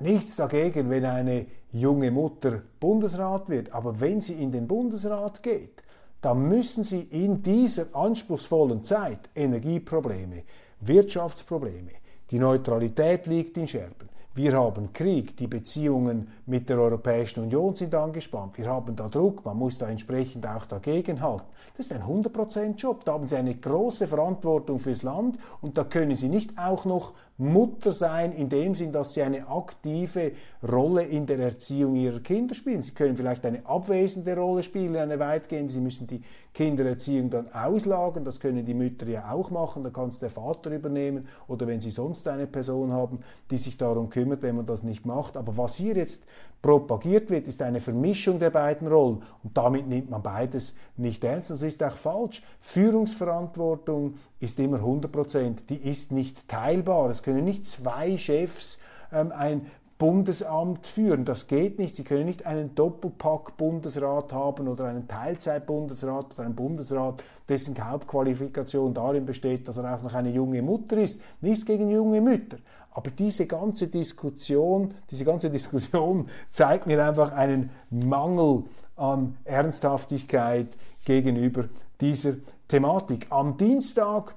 Nichts 0.00 0.36
dagegen, 0.36 0.88
wenn 0.88 1.04
eine 1.04 1.46
junge 1.72 2.10
Mutter 2.10 2.62
Bundesrat 2.78 3.50
wird, 3.50 3.72
aber 3.72 4.00
wenn 4.00 4.20
sie 4.20 4.34
in 4.34 4.52
den 4.52 4.68
Bundesrat 4.68 5.42
geht, 5.42 5.82
dann 6.20 6.48
müssen 6.48 6.82
sie 6.82 7.02
in 7.02 7.42
dieser 7.42 7.94
anspruchsvollen 7.94 8.82
Zeit 8.82 9.30
Energieprobleme, 9.34 10.42
Wirtschaftsprobleme, 10.80 11.92
die 12.30 12.38
Neutralität 12.38 13.26
liegt 13.26 13.56
in 13.56 13.68
Scherben, 13.68 14.08
wir 14.38 14.52
haben 14.52 14.92
Krieg, 14.92 15.36
die 15.36 15.48
Beziehungen 15.48 16.28
mit 16.46 16.68
der 16.68 16.78
Europäischen 16.78 17.42
Union 17.42 17.74
sind 17.74 17.92
angespannt, 17.92 18.56
wir 18.56 18.66
haben 18.66 18.94
da 18.94 19.08
Druck, 19.08 19.44
man 19.44 19.58
muss 19.58 19.78
da 19.78 19.88
entsprechend 19.88 20.46
auch 20.46 20.64
dagegenhalten. 20.64 21.46
Das 21.76 21.86
ist 21.86 21.92
ein 21.92 22.02
100%-Job, 22.02 23.04
da 23.04 23.14
haben 23.14 23.26
Sie 23.26 23.36
eine 23.36 23.56
große 23.56 24.06
Verantwortung 24.06 24.78
fürs 24.78 25.02
Land 25.02 25.38
und 25.60 25.76
da 25.76 25.82
können 25.82 26.14
Sie 26.14 26.28
nicht 26.28 26.56
auch 26.56 26.84
noch 26.84 27.14
Mutter 27.38 27.92
sein, 27.92 28.32
in 28.32 28.48
dem 28.48 28.74
Sinn, 28.74 28.90
dass 28.90 29.14
sie 29.14 29.22
eine 29.22 29.48
aktive 29.48 30.32
Rolle 30.68 31.04
in 31.04 31.24
der 31.24 31.38
Erziehung 31.38 31.94
ihrer 31.94 32.18
Kinder 32.18 32.52
spielen. 32.52 32.82
Sie 32.82 32.90
können 32.90 33.16
vielleicht 33.16 33.46
eine 33.46 33.64
abwesende 33.64 34.36
Rolle 34.36 34.64
spielen, 34.64 34.96
eine 34.96 35.20
weitgehende. 35.20 35.72
Sie 35.72 35.80
müssen 35.80 36.08
die 36.08 36.20
Kindererziehung 36.52 37.30
dann 37.30 37.52
auslagern. 37.52 38.24
Das 38.24 38.40
können 38.40 38.66
die 38.66 38.74
Mütter 38.74 39.06
ja 39.06 39.30
auch 39.30 39.52
machen. 39.52 39.84
Da 39.84 39.90
kann 39.90 40.08
es 40.08 40.18
der 40.18 40.30
Vater 40.30 40.72
übernehmen 40.72 41.28
oder 41.46 41.68
wenn 41.68 41.80
sie 41.80 41.92
sonst 41.92 42.26
eine 42.26 42.48
Person 42.48 42.92
haben, 42.92 43.20
die 43.52 43.58
sich 43.58 43.78
darum 43.78 44.10
kümmert, 44.10 44.27
wenn 44.30 44.56
man 44.56 44.66
das 44.66 44.82
nicht 44.82 45.06
macht. 45.06 45.36
Aber 45.36 45.56
was 45.56 45.74
hier 45.74 45.96
jetzt 45.96 46.24
propagiert 46.62 47.30
wird, 47.30 47.46
ist 47.46 47.62
eine 47.62 47.80
Vermischung 47.80 48.38
der 48.38 48.50
beiden 48.50 48.88
Rollen 48.88 49.22
und 49.42 49.56
damit 49.56 49.86
nimmt 49.86 50.10
man 50.10 50.22
beides 50.22 50.74
nicht 50.96 51.24
ernst. 51.24 51.50
Das 51.50 51.62
ist 51.62 51.82
auch 51.82 51.96
falsch. 51.96 52.42
Führungsverantwortung 52.60 54.14
ist 54.40 54.58
immer 54.58 54.78
100 54.78 55.10
Prozent. 55.10 55.70
Die 55.70 55.76
ist 55.76 56.12
nicht 56.12 56.48
teilbar. 56.48 57.10
Es 57.10 57.22
können 57.22 57.44
nicht 57.44 57.66
zwei 57.66 58.16
Chefs 58.16 58.78
ähm, 59.12 59.32
ein 59.32 59.66
Bundesamt 59.98 60.86
führen. 60.86 61.24
Das 61.24 61.48
geht 61.48 61.80
nicht. 61.80 61.96
Sie 61.96 62.04
können 62.04 62.24
nicht 62.24 62.46
einen 62.46 62.74
Doppelpack-Bundesrat 62.76 64.32
haben 64.32 64.68
oder 64.68 64.84
einen 64.84 65.08
Teilzeit-Bundesrat 65.08 66.34
oder 66.34 66.44
einen 66.44 66.54
Bundesrat, 66.54 67.24
dessen 67.48 67.74
Hauptqualifikation 67.84 68.94
darin 68.94 69.26
besteht, 69.26 69.66
dass 69.66 69.76
er 69.76 69.92
auch 69.92 70.02
noch 70.02 70.14
eine 70.14 70.30
junge 70.30 70.62
Mutter 70.62 70.98
ist. 70.98 71.20
Nichts 71.40 71.66
gegen 71.66 71.90
junge 71.90 72.20
Mütter. 72.20 72.58
Aber 72.92 73.10
diese 73.10 73.46
ganze 73.46 73.88
Diskussion, 73.88 74.94
diese 75.10 75.24
ganze 75.24 75.50
Diskussion 75.50 76.28
zeigt 76.50 76.86
mir 76.86 77.04
einfach 77.04 77.32
einen 77.32 77.70
Mangel 77.90 78.64
an 78.96 79.36
Ernsthaftigkeit 79.44 80.76
gegenüber 81.04 81.64
dieser 82.00 82.34
Thematik. 82.66 83.26
Am 83.30 83.56
Dienstag 83.56 84.34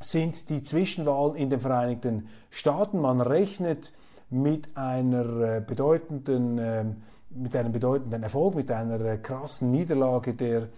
sind 0.00 0.48
die 0.50 0.62
Zwischenwahlen 0.62 1.34
in 1.34 1.50
den 1.50 1.60
Vereinigten 1.60 2.28
Staaten. 2.50 3.00
Man 3.00 3.20
rechnet 3.20 3.92
mit 4.30 4.76
einer 4.76 5.56
äh, 5.56 5.60
bedeutenden, 5.60 6.58
ähm, 6.58 6.96
mit 7.30 7.56
einem 7.56 7.72
bedeutenden 7.72 8.22
Erfolg, 8.22 8.54
mit 8.54 8.70
einer 8.70 9.00
äh, 9.00 9.18
krassen 9.18 9.70
Niederlage 9.70 10.34
der 10.34 10.68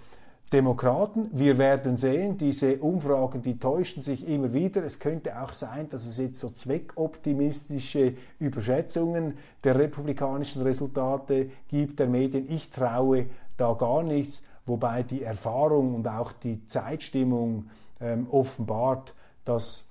Demokraten. 0.52 1.30
Wir 1.32 1.58
werden 1.58 1.96
sehen, 1.96 2.36
diese 2.36 2.78
Umfragen, 2.78 3.40
die 3.40 3.58
täuschten 3.58 4.02
sich 4.02 4.26
immer 4.26 4.52
wieder. 4.52 4.82
Es 4.82 4.98
könnte 4.98 5.40
auch 5.40 5.52
sein, 5.52 5.88
dass 5.88 6.06
es 6.06 6.18
jetzt 6.18 6.40
so 6.40 6.50
zweckoptimistische 6.50 8.14
Überschätzungen 8.40 9.34
der 9.62 9.78
republikanischen 9.78 10.62
Resultate 10.62 11.50
gibt, 11.68 12.00
der 12.00 12.08
Medien. 12.08 12.50
Ich 12.50 12.70
traue 12.70 13.26
da 13.56 13.74
gar 13.74 14.02
nichts, 14.02 14.42
wobei 14.66 15.04
die 15.04 15.22
Erfahrung 15.22 15.94
und 15.94 16.08
auch 16.08 16.32
die 16.32 16.66
Zeitstimmung 16.66 17.70
ähm, 18.00 18.26
offenbart, 18.28 19.14
dass 19.44 19.84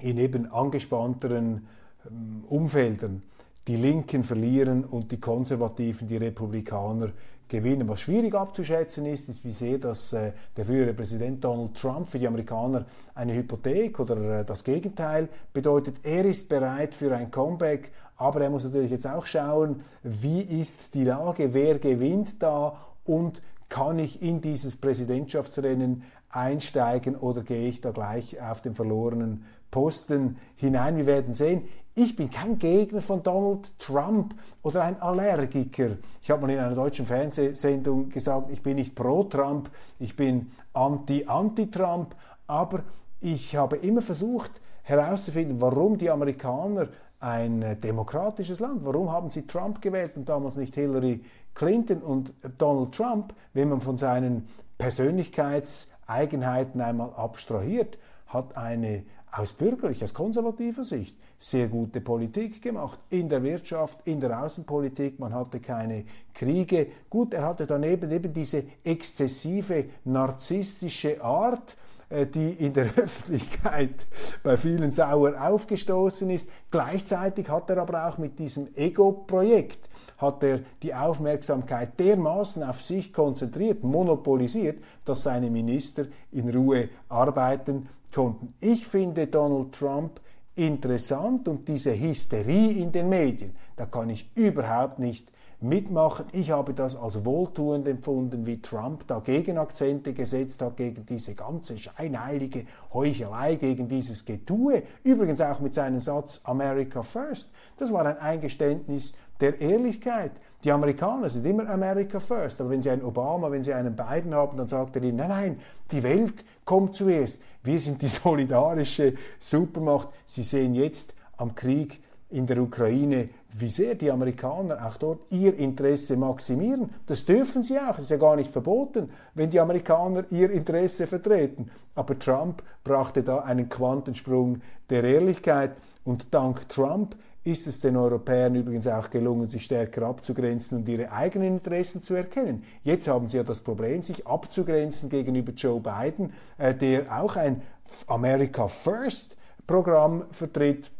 in 0.00 0.18
eben 0.18 0.50
angespannteren 0.50 1.68
ähm, 2.08 2.44
Umfeldern 2.48 3.22
die 3.68 3.76
Linken 3.76 4.24
verlieren 4.24 4.84
und 4.84 5.12
die 5.12 5.20
Konservativen, 5.20 6.08
die 6.08 6.16
Republikaner 6.16 7.10
gewinnen. 7.48 7.88
Was 7.88 8.00
schwierig 8.00 8.34
abzuschätzen 8.34 9.06
ist, 9.06 9.28
ist, 9.28 9.44
wie 9.44 9.52
sehr 9.52 9.78
das, 9.78 10.12
äh, 10.12 10.32
der 10.56 10.66
frühere 10.66 10.94
Präsident 10.94 11.42
Donald 11.42 11.74
Trump 11.74 12.08
für 12.08 12.18
die 12.18 12.26
Amerikaner 12.26 12.86
eine 13.14 13.34
Hypothek 13.34 13.98
oder 14.00 14.40
äh, 14.40 14.44
das 14.44 14.64
Gegenteil 14.64 15.28
bedeutet. 15.52 15.96
Er 16.02 16.24
ist 16.24 16.48
bereit 16.48 16.94
für 16.94 17.14
ein 17.14 17.30
Comeback, 17.30 17.90
aber 18.16 18.40
er 18.40 18.50
muss 18.50 18.64
natürlich 18.64 18.90
jetzt 18.90 19.06
auch 19.06 19.26
schauen, 19.26 19.82
wie 20.02 20.40
ist 20.40 20.94
die 20.94 21.04
Lage, 21.04 21.54
wer 21.54 21.78
gewinnt 21.78 22.42
da 22.42 22.76
und 23.04 23.42
kann 23.68 23.98
ich 23.98 24.22
in 24.22 24.40
dieses 24.40 24.76
Präsidentschaftsrennen 24.76 26.02
einsteigen 26.30 27.16
oder 27.16 27.42
gehe 27.42 27.68
ich 27.68 27.80
da 27.80 27.90
gleich 27.90 28.40
auf 28.40 28.60
den 28.60 28.74
verlorenen 28.74 29.44
Posten 29.70 30.38
hinein? 30.56 30.96
Wir 30.96 31.06
werden 31.06 31.34
sehen. 31.34 31.68
Ich 32.00 32.14
bin 32.14 32.30
kein 32.30 32.60
Gegner 32.60 33.02
von 33.02 33.24
Donald 33.24 33.76
Trump 33.76 34.36
oder 34.62 34.84
ein 34.84 35.02
Allergiker. 35.02 35.96
Ich 36.22 36.30
habe 36.30 36.42
mal 36.42 36.50
in 36.52 36.60
einer 36.60 36.76
deutschen 36.76 37.06
Fernsehsendung 37.06 38.08
gesagt, 38.08 38.52
ich 38.52 38.62
bin 38.62 38.76
nicht 38.76 38.94
pro 38.94 39.24
Trump, 39.24 39.68
ich 39.98 40.14
bin 40.14 40.52
anti-anti-Trump, 40.74 42.14
aber 42.46 42.84
ich 43.18 43.56
habe 43.56 43.78
immer 43.78 44.00
versucht 44.00 44.52
herauszufinden, 44.84 45.60
warum 45.60 45.98
die 45.98 46.08
Amerikaner 46.08 46.86
ein 47.18 47.80
demokratisches 47.80 48.60
Land, 48.60 48.84
warum 48.84 49.10
haben 49.10 49.30
sie 49.30 49.48
Trump 49.48 49.82
gewählt 49.82 50.12
und 50.14 50.28
damals 50.28 50.54
nicht 50.54 50.76
Hillary 50.76 51.24
Clinton 51.52 52.00
und 52.00 52.32
Donald 52.58 52.94
Trump, 52.94 53.34
wenn 53.54 53.70
man 53.70 53.80
von 53.80 53.96
seinen 53.96 54.46
Persönlichkeitseigenheiten 54.78 56.80
einmal 56.80 57.12
abstrahiert, 57.14 57.98
hat 58.28 58.56
eine 58.56 59.02
aus 59.32 59.52
bürgerlicher, 59.52 60.04
aus 60.04 60.14
konservativer 60.14 60.84
Sicht 60.84 61.16
sehr 61.36 61.68
gute 61.68 62.00
Politik 62.00 62.60
gemacht. 62.60 62.98
In 63.10 63.28
der 63.28 63.42
Wirtschaft, 63.42 64.00
in 64.06 64.20
der 64.20 64.42
Außenpolitik, 64.42 65.18
man 65.18 65.32
hatte 65.32 65.60
keine 65.60 66.04
Kriege. 66.34 66.88
Gut, 67.08 67.34
er 67.34 67.46
hatte 67.46 67.66
daneben 67.66 68.10
eben 68.10 68.32
diese 68.32 68.64
exzessive 68.82 69.86
narzisstische 70.04 71.22
Art, 71.22 71.76
die 72.10 72.52
in 72.64 72.72
der 72.72 72.84
Öffentlichkeit 72.96 74.06
bei 74.42 74.56
vielen 74.56 74.90
sauer 74.90 75.40
aufgestoßen 75.40 76.30
ist. 76.30 76.48
Gleichzeitig 76.70 77.48
hat 77.48 77.68
er 77.70 77.78
aber 77.78 78.08
auch 78.08 78.18
mit 78.18 78.38
diesem 78.38 78.74
Ego-Projekt 78.74 79.88
hat 80.18 80.42
er 80.42 80.60
die 80.82 80.94
Aufmerksamkeit 80.94 81.98
dermaßen 81.98 82.62
auf 82.64 82.82
sich 82.82 83.12
konzentriert, 83.12 83.84
monopolisiert, 83.84 84.82
dass 85.04 85.22
seine 85.22 85.48
Minister 85.48 86.06
in 86.32 86.50
Ruhe 86.50 86.88
arbeiten 87.08 87.88
konnten. 88.12 88.54
Ich 88.60 88.86
finde 88.86 89.28
Donald 89.28 89.72
Trump 89.72 90.20
interessant 90.56 91.46
und 91.46 91.68
diese 91.68 91.98
Hysterie 91.98 92.82
in 92.82 92.90
den 92.90 93.08
Medien, 93.08 93.56
da 93.76 93.86
kann 93.86 94.10
ich 94.10 94.28
überhaupt 94.34 94.98
nicht 94.98 95.30
mitmachen. 95.60 96.26
Ich 96.32 96.50
habe 96.50 96.72
das 96.74 96.94
als 96.94 97.24
wohltuend 97.24 97.88
empfunden, 97.88 98.46
wie 98.46 98.62
Trump 98.62 99.06
da 99.08 99.18
Gegenakzente 99.18 100.12
gesetzt 100.12 100.62
hat 100.62 100.76
gegen 100.76 101.04
diese 101.04 101.34
ganze 101.34 101.76
scheinheilige 101.76 102.64
Heuchelei, 102.92 103.56
gegen 103.56 103.88
dieses 103.88 104.24
Getue. 104.24 104.82
Übrigens 105.02 105.40
auch 105.40 105.60
mit 105.60 105.74
seinem 105.74 106.00
Satz 106.00 106.40
America 106.44 107.02
First. 107.02 107.50
Das 107.76 107.92
war 107.92 108.06
ein 108.06 108.18
Eingeständnis 108.18 109.14
der 109.40 109.60
Ehrlichkeit. 109.60 110.32
Die 110.64 110.72
Amerikaner 110.72 111.28
sind 111.28 111.46
immer 111.46 111.68
America 111.68 112.18
First, 112.18 112.60
aber 112.60 112.70
wenn 112.70 112.82
sie 112.82 112.90
einen 112.90 113.04
Obama, 113.04 113.50
wenn 113.50 113.62
sie 113.62 113.72
einen 113.72 113.94
Biden 113.94 114.34
haben, 114.34 114.56
dann 114.56 114.68
sagt 114.68 114.96
er 114.96 115.02
ihnen, 115.02 115.16
nein, 115.16 115.28
nein, 115.28 115.60
die 115.92 116.02
Welt 116.02 116.44
kommt 116.64 116.96
zuerst. 116.96 117.40
Wir 117.62 117.78
sind 117.78 118.02
die 118.02 118.08
solidarische 118.08 119.14
Supermacht. 119.38 120.08
Sie 120.24 120.42
sehen 120.42 120.74
jetzt 120.74 121.14
am 121.36 121.54
Krieg 121.54 122.00
in 122.30 122.46
der 122.46 122.60
Ukraine, 122.60 123.30
wie 123.52 123.68
sehr 123.68 123.94
die 123.94 124.10
Amerikaner 124.10 124.86
auch 124.86 124.96
dort 124.96 125.20
ihr 125.30 125.54
Interesse 125.56 126.16
maximieren. 126.16 126.90
Das 127.06 127.24
dürfen 127.24 127.62
sie 127.62 127.78
auch, 127.78 127.98
ist 127.98 128.10
ja 128.10 128.18
gar 128.18 128.36
nicht 128.36 128.52
verboten, 128.52 129.10
wenn 129.34 129.48
die 129.48 129.60
Amerikaner 129.60 130.24
ihr 130.30 130.50
Interesse 130.50 131.06
vertreten. 131.06 131.70
Aber 131.94 132.18
Trump 132.18 132.62
brachte 132.84 133.22
da 133.22 133.38
einen 133.38 133.68
Quantensprung 133.68 134.60
der 134.90 135.04
Ehrlichkeit 135.04 135.72
und 136.04 136.32
dank 136.34 136.68
Trump 136.68 137.16
ist 137.44 137.66
es 137.66 137.80
den 137.80 137.96
Europäern 137.96 138.54
übrigens 138.54 138.86
auch 138.86 139.08
gelungen, 139.08 139.48
sich 139.48 139.64
stärker 139.64 140.02
abzugrenzen 140.02 140.78
und 140.78 140.88
ihre 140.88 141.10
eigenen 141.10 141.54
Interessen 141.54 142.02
zu 142.02 142.14
erkennen. 142.14 142.62
Jetzt 142.84 143.08
haben 143.08 143.26
sie 143.26 143.38
ja 143.38 143.42
das 143.42 143.62
Problem, 143.62 144.02
sich 144.02 144.26
abzugrenzen 144.26 145.08
gegenüber 145.08 145.52
Joe 145.52 145.80
Biden, 145.80 146.32
äh, 146.58 146.74
der 146.74 147.20
auch 147.20 147.36
ein 147.36 147.62
America 148.06 148.68
First 148.68 149.36
Programm 149.66 150.24
vertritt. 150.30 150.90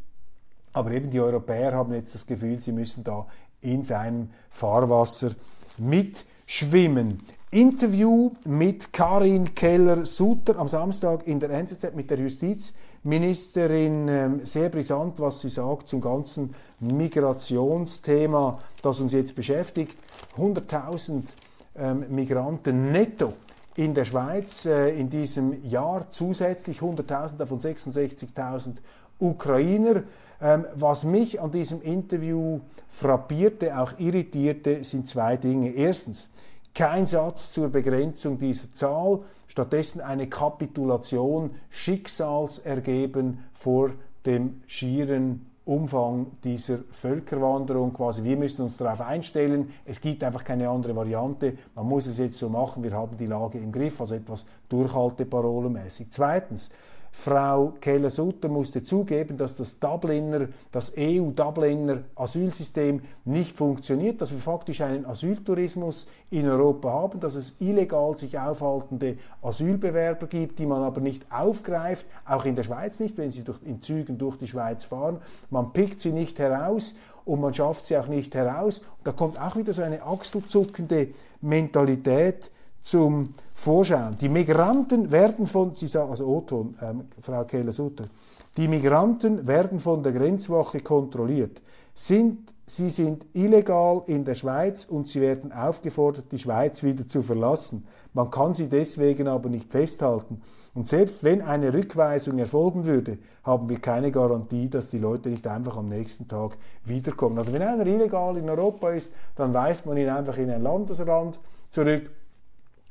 Aber 0.79 0.93
eben 0.93 1.11
die 1.11 1.21
Europäer 1.21 1.73
haben 1.73 1.93
jetzt 1.93 2.14
das 2.14 2.25
Gefühl, 2.25 2.62
sie 2.62 2.71
müssen 2.71 3.03
da 3.03 3.27
in 3.62 3.83
seinem 3.83 4.31
Fahrwasser 4.49 5.33
mitschwimmen. 5.77 7.19
Interview 7.51 8.31
mit 8.45 8.93
Karin 8.93 9.57
Keller-Sutter 9.57 10.57
am 10.57 10.69
Samstag 10.69 11.27
in 11.27 11.41
der 11.41 11.51
NZZ 11.51 11.97
mit 11.97 12.11
der 12.11 12.21
Justizministerin. 12.21 14.07
Ähm, 14.07 14.47
sehr 14.47 14.69
brisant, 14.69 15.19
was 15.19 15.41
sie 15.41 15.49
sagt 15.49 15.88
zum 15.88 16.01
ganzen 16.01 16.55
Migrationsthema, 16.79 18.61
das 18.81 19.01
uns 19.01 19.12
jetzt 19.12 19.35
beschäftigt. 19.35 19.99
100.000 20.37 21.25
ähm, 21.75 22.05
Migranten 22.11 22.93
netto 22.93 23.33
in 23.75 23.95
der 23.95 24.05
Schweiz 24.05 24.64
äh, 24.64 24.91
in 24.97 25.11
diesem 25.11 25.69
Jahr, 25.69 26.09
zusätzlich 26.12 26.79
100.000 26.79 27.37
davon 27.37 27.59
66.000 27.59 28.77
Ukrainer. 29.18 30.02
Ähm, 30.40 30.66
was 30.74 31.04
mich 31.04 31.40
an 31.40 31.50
diesem 31.50 31.83
Interview 31.83 32.61
frappierte, 32.88 33.78
auch 33.78 33.98
irritierte, 33.98 34.85
sind 34.85 35.09
zwei 35.09 35.37
Dinge. 35.37 35.70
Erstens, 35.70 36.31
kein 36.74 37.07
Satz 37.07 37.52
zur 37.52 37.70
Begrenzung 37.70 38.38
dieser 38.38 38.70
Zahl, 38.70 39.20
stattdessen 39.48 40.00
eine 40.00 40.28
Kapitulation, 40.28 41.50
Schicksalsergeben 41.70 43.40
vor 43.52 43.90
dem 44.26 44.62
schieren 44.66 45.46
Umfang 45.64 46.28
dieser 46.44 46.78
Völkerwanderung. 46.90 47.92
Quasi, 47.92 48.24
wir 48.24 48.38
müssen 48.38 48.62
uns 48.62 48.78
darauf 48.78 49.02
einstellen. 49.02 49.70
Es 49.85 50.00
gibt 50.00 50.24
einfach 50.24 50.42
keine 50.42 50.68
andere 50.70 50.96
Variante. 50.96 51.59
Man 51.74 51.87
muss 51.87 52.07
es 52.07 52.16
jetzt 52.18 52.38
so 52.38 52.48
machen. 52.48 52.83
Wir 52.83 52.92
haben 52.92 53.16
die 53.18 53.26
Lage 53.26 53.59
im 53.59 53.70
Griff, 53.70 54.00
also 54.00 54.14
etwas 54.14 54.46
Durchhalteparolenmäßig. 54.70 56.07
Zweitens, 56.11 56.70
Frau 57.11 57.75
Keller-Sutter 57.81 58.49
musste 58.49 58.83
zugeben, 58.83 59.37
dass 59.37 59.57
das 59.57 59.79
Dubliner, 59.79 60.49
das 60.71 60.92
EU-Dubliner 60.97 62.05
Asylsystem 62.14 63.03
nicht 63.25 63.57
funktioniert, 63.57 64.21
dass 64.21 64.33
wir 64.33 64.38
faktisch 64.38 64.81
einen 64.81 65.07
Asyltourismus 65.07 66.07
in 66.31 66.49
Europa 66.49 66.90
haben, 66.90 67.21
dass 67.21 67.35
es 67.35 67.57
illegal 67.61 68.16
sich 68.16 68.38
aufhaltende 68.38 69.16
Asylbewerber 69.42 70.27
gibt, 70.27 70.59
die 70.59 70.66
man 70.66 70.83
aber 70.83 71.01
nicht 71.01 71.27
aufgreift, 71.31 72.07
auch 72.27 72.44
in 72.44 72.57
der 72.57 72.64
Schweiz 72.64 73.01
nicht, 73.01 73.18
wenn 73.18 73.31
sie 73.31 73.44
durch, 73.44 73.62
in 73.62 73.83
Zügen 73.83 74.18
durch 74.18 74.37
die 74.37 74.47
Schweiz 74.47 74.85
fahren. 74.85 75.18
Man 75.51 75.73
pickt 75.73 76.01
sie 76.01 76.12
nicht 76.12 76.38
heraus 76.38 76.94
und 77.25 77.40
man 77.40 77.53
schafft 77.53 77.87
sie 77.87 77.97
auch 77.97 78.09
nicht 78.09 78.35
heraus. 78.35 78.79
Und 78.79 79.07
da 79.07 79.12
kommt 79.12 79.40
auch 79.40 79.57
wieder 79.57 79.73
so 79.73 79.83
eine 79.83 80.03
achselzuckende 80.03 81.09
Mentalität 81.40 82.51
zum 82.83 83.35
Vorschein. 83.59 84.16
Die 84.21 84.29
Migranten 84.29 85.11
werden 85.11 85.49
von, 85.49 85.75
Sie 85.75 85.88
sagen, 85.88 86.12
also 86.12 86.27
Oton, 86.29 86.77
ähm, 86.81 87.07
Frau 87.21 87.42
Keller-Sutter, 87.42 88.05
die 88.57 88.68
Migranten 88.68 89.49
werden 89.49 89.81
von 89.81 90.01
der 90.01 90.12
Grenzwache 90.12 90.79
kontrolliert. 90.79 91.61
Sind, 91.92 92.55
sie 92.66 92.88
sind 92.88 93.27
illegal 93.33 94.03
in 94.07 94.25
der 94.25 94.37
Schweiz 94.37 94.85
und 94.85 95.09
sie 95.09 95.21
werden 95.21 95.51
aufgefordert, 95.51 96.27
die 96.31 96.38
Schweiz 96.38 96.85
wieder 96.85 97.09
zu 97.09 97.21
verlassen. 97.21 97.85
Man 98.12 98.31
kann 98.31 98.55
sie 98.55 98.68
deswegen 98.68 99.27
aber 99.27 99.49
nicht 99.49 99.73
festhalten. 99.73 100.40
Und 100.73 100.87
selbst 100.87 101.25
wenn 101.25 101.42
eine 101.42 101.75
Rückweisung 101.75 102.38
erfolgen 102.38 102.85
würde, 102.85 103.18
haben 103.42 103.68
wir 103.68 103.81
keine 103.81 104.12
Garantie, 104.12 104.71
dass 104.71 104.88
die 104.88 105.01
Leute 105.01 105.31
nicht 105.31 105.49
einfach 105.49 105.77
am 105.77 105.88
nächsten 105.88 106.29
Tag 106.29 106.57
wiederkommen. 106.85 107.37
Also 107.38 107.53
wenn 107.53 107.62
einer 107.62 107.87
illegal 107.87 108.37
in 108.37 108.49
Europa 108.49 108.90
ist, 108.90 109.12
dann 109.35 109.53
weist 109.53 109.85
man 109.85 109.97
ihn 109.97 110.11
einfach 110.11 110.38
in 110.38 110.49
ein 110.49 110.62
Landesrand 110.62 111.40
zurück 111.73 112.09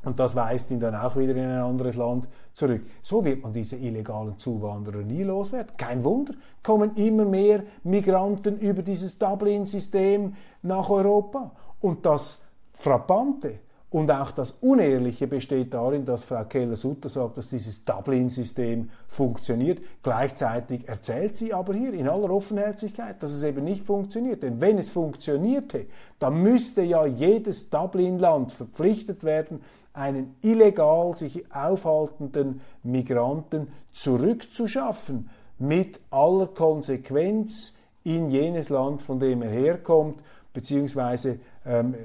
und 0.07 0.19
das 0.19 0.37
weist 0.37 0.71
ihn 0.71 0.79
dann 0.79 0.95
auch 0.95 1.17
wieder 1.17 1.35
in 1.35 1.43
ein 1.43 1.59
anderes 1.59 1.97
Land 1.97 2.29
zurück. 2.53 2.81
So 3.01 3.25
wird 3.25 3.43
man 3.43 3.51
diese 3.51 3.75
illegalen 3.75 4.37
Zuwanderer 4.37 5.03
nie 5.03 5.23
loswerden. 5.23 5.75
Kein 5.75 6.01
Wunder, 6.05 6.33
kommen 6.63 6.95
immer 6.95 7.25
mehr 7.25 7.63
Migranten 7.83 8.57
über 8.57 8.83
dieses 8.83 9.17
Dublin-System 9.19 10.33
nach 10.61 10.89
Europa. 10.89 11.51
Und 11.81 12.05
das 12.05 12.39
Frappante 12.71 13.59
und 13.89 14.11
auch 14.11 14.31
das 14.31 14.51
Unehrliche 14.61 15.27
besteht 15.27 15.73
darin, 15.73 16.05
dass 16.05 16.25
Frau 16.25 16.43
Keller-Sutter 16.43 17.07
sagt, 17.07 17.37
dass 17.37 17.49
dieses 17.49 17.83
Dublin-System 17.83 18.89
funktioniert. 19.07 19.81
Gleichzeitig 20.03 20.87
erzählt 20.87 21.37
sie 21.37 21.53
aber 21.53 21.73
hier 21.73 21.93
in 21.93 22.09
aller 22.09 22.29
Offenherzigkeit, 22.29 23.23
dass 23.23 23.31
es 23.31 23.43
eben 23.43 23.63
nicht 23.63 23.85
funktioniert. 23.85 24.43
Denn 24.43 24.59
wenn 24.59 24.77
es 24.77 24.89
funktionierte, 24.89 25.85
dann 26.19 26.41
müsste 26.43 26.81
ja 26.81 27.05
jedes 27.05 27.69
Dublin-Land 27.69 28.51
verpflichtet 28.51 29.23
werden, 29.23 29.61
einen 29.97 30.35
illegal 30.41 31.15
sich 31.15 31.51
aufhaltenden 31.53 32.61
Migranten 32.83 33.67
zurückzuschaffen, 33.91 35.29
mit 35.59 35.99
aller 36.11 36.47
Konsequenz 36.47 37.73
in 38.03 38.29
jenes 38.29 38.69
Land, 38.69 39.01
von 39.01 39.19
dem 39.19 39.41
er 39.41 39.49
herkommt, 39.49 40.21
beziehungsweise 40.53 41.39
ähm, 41.65 41.95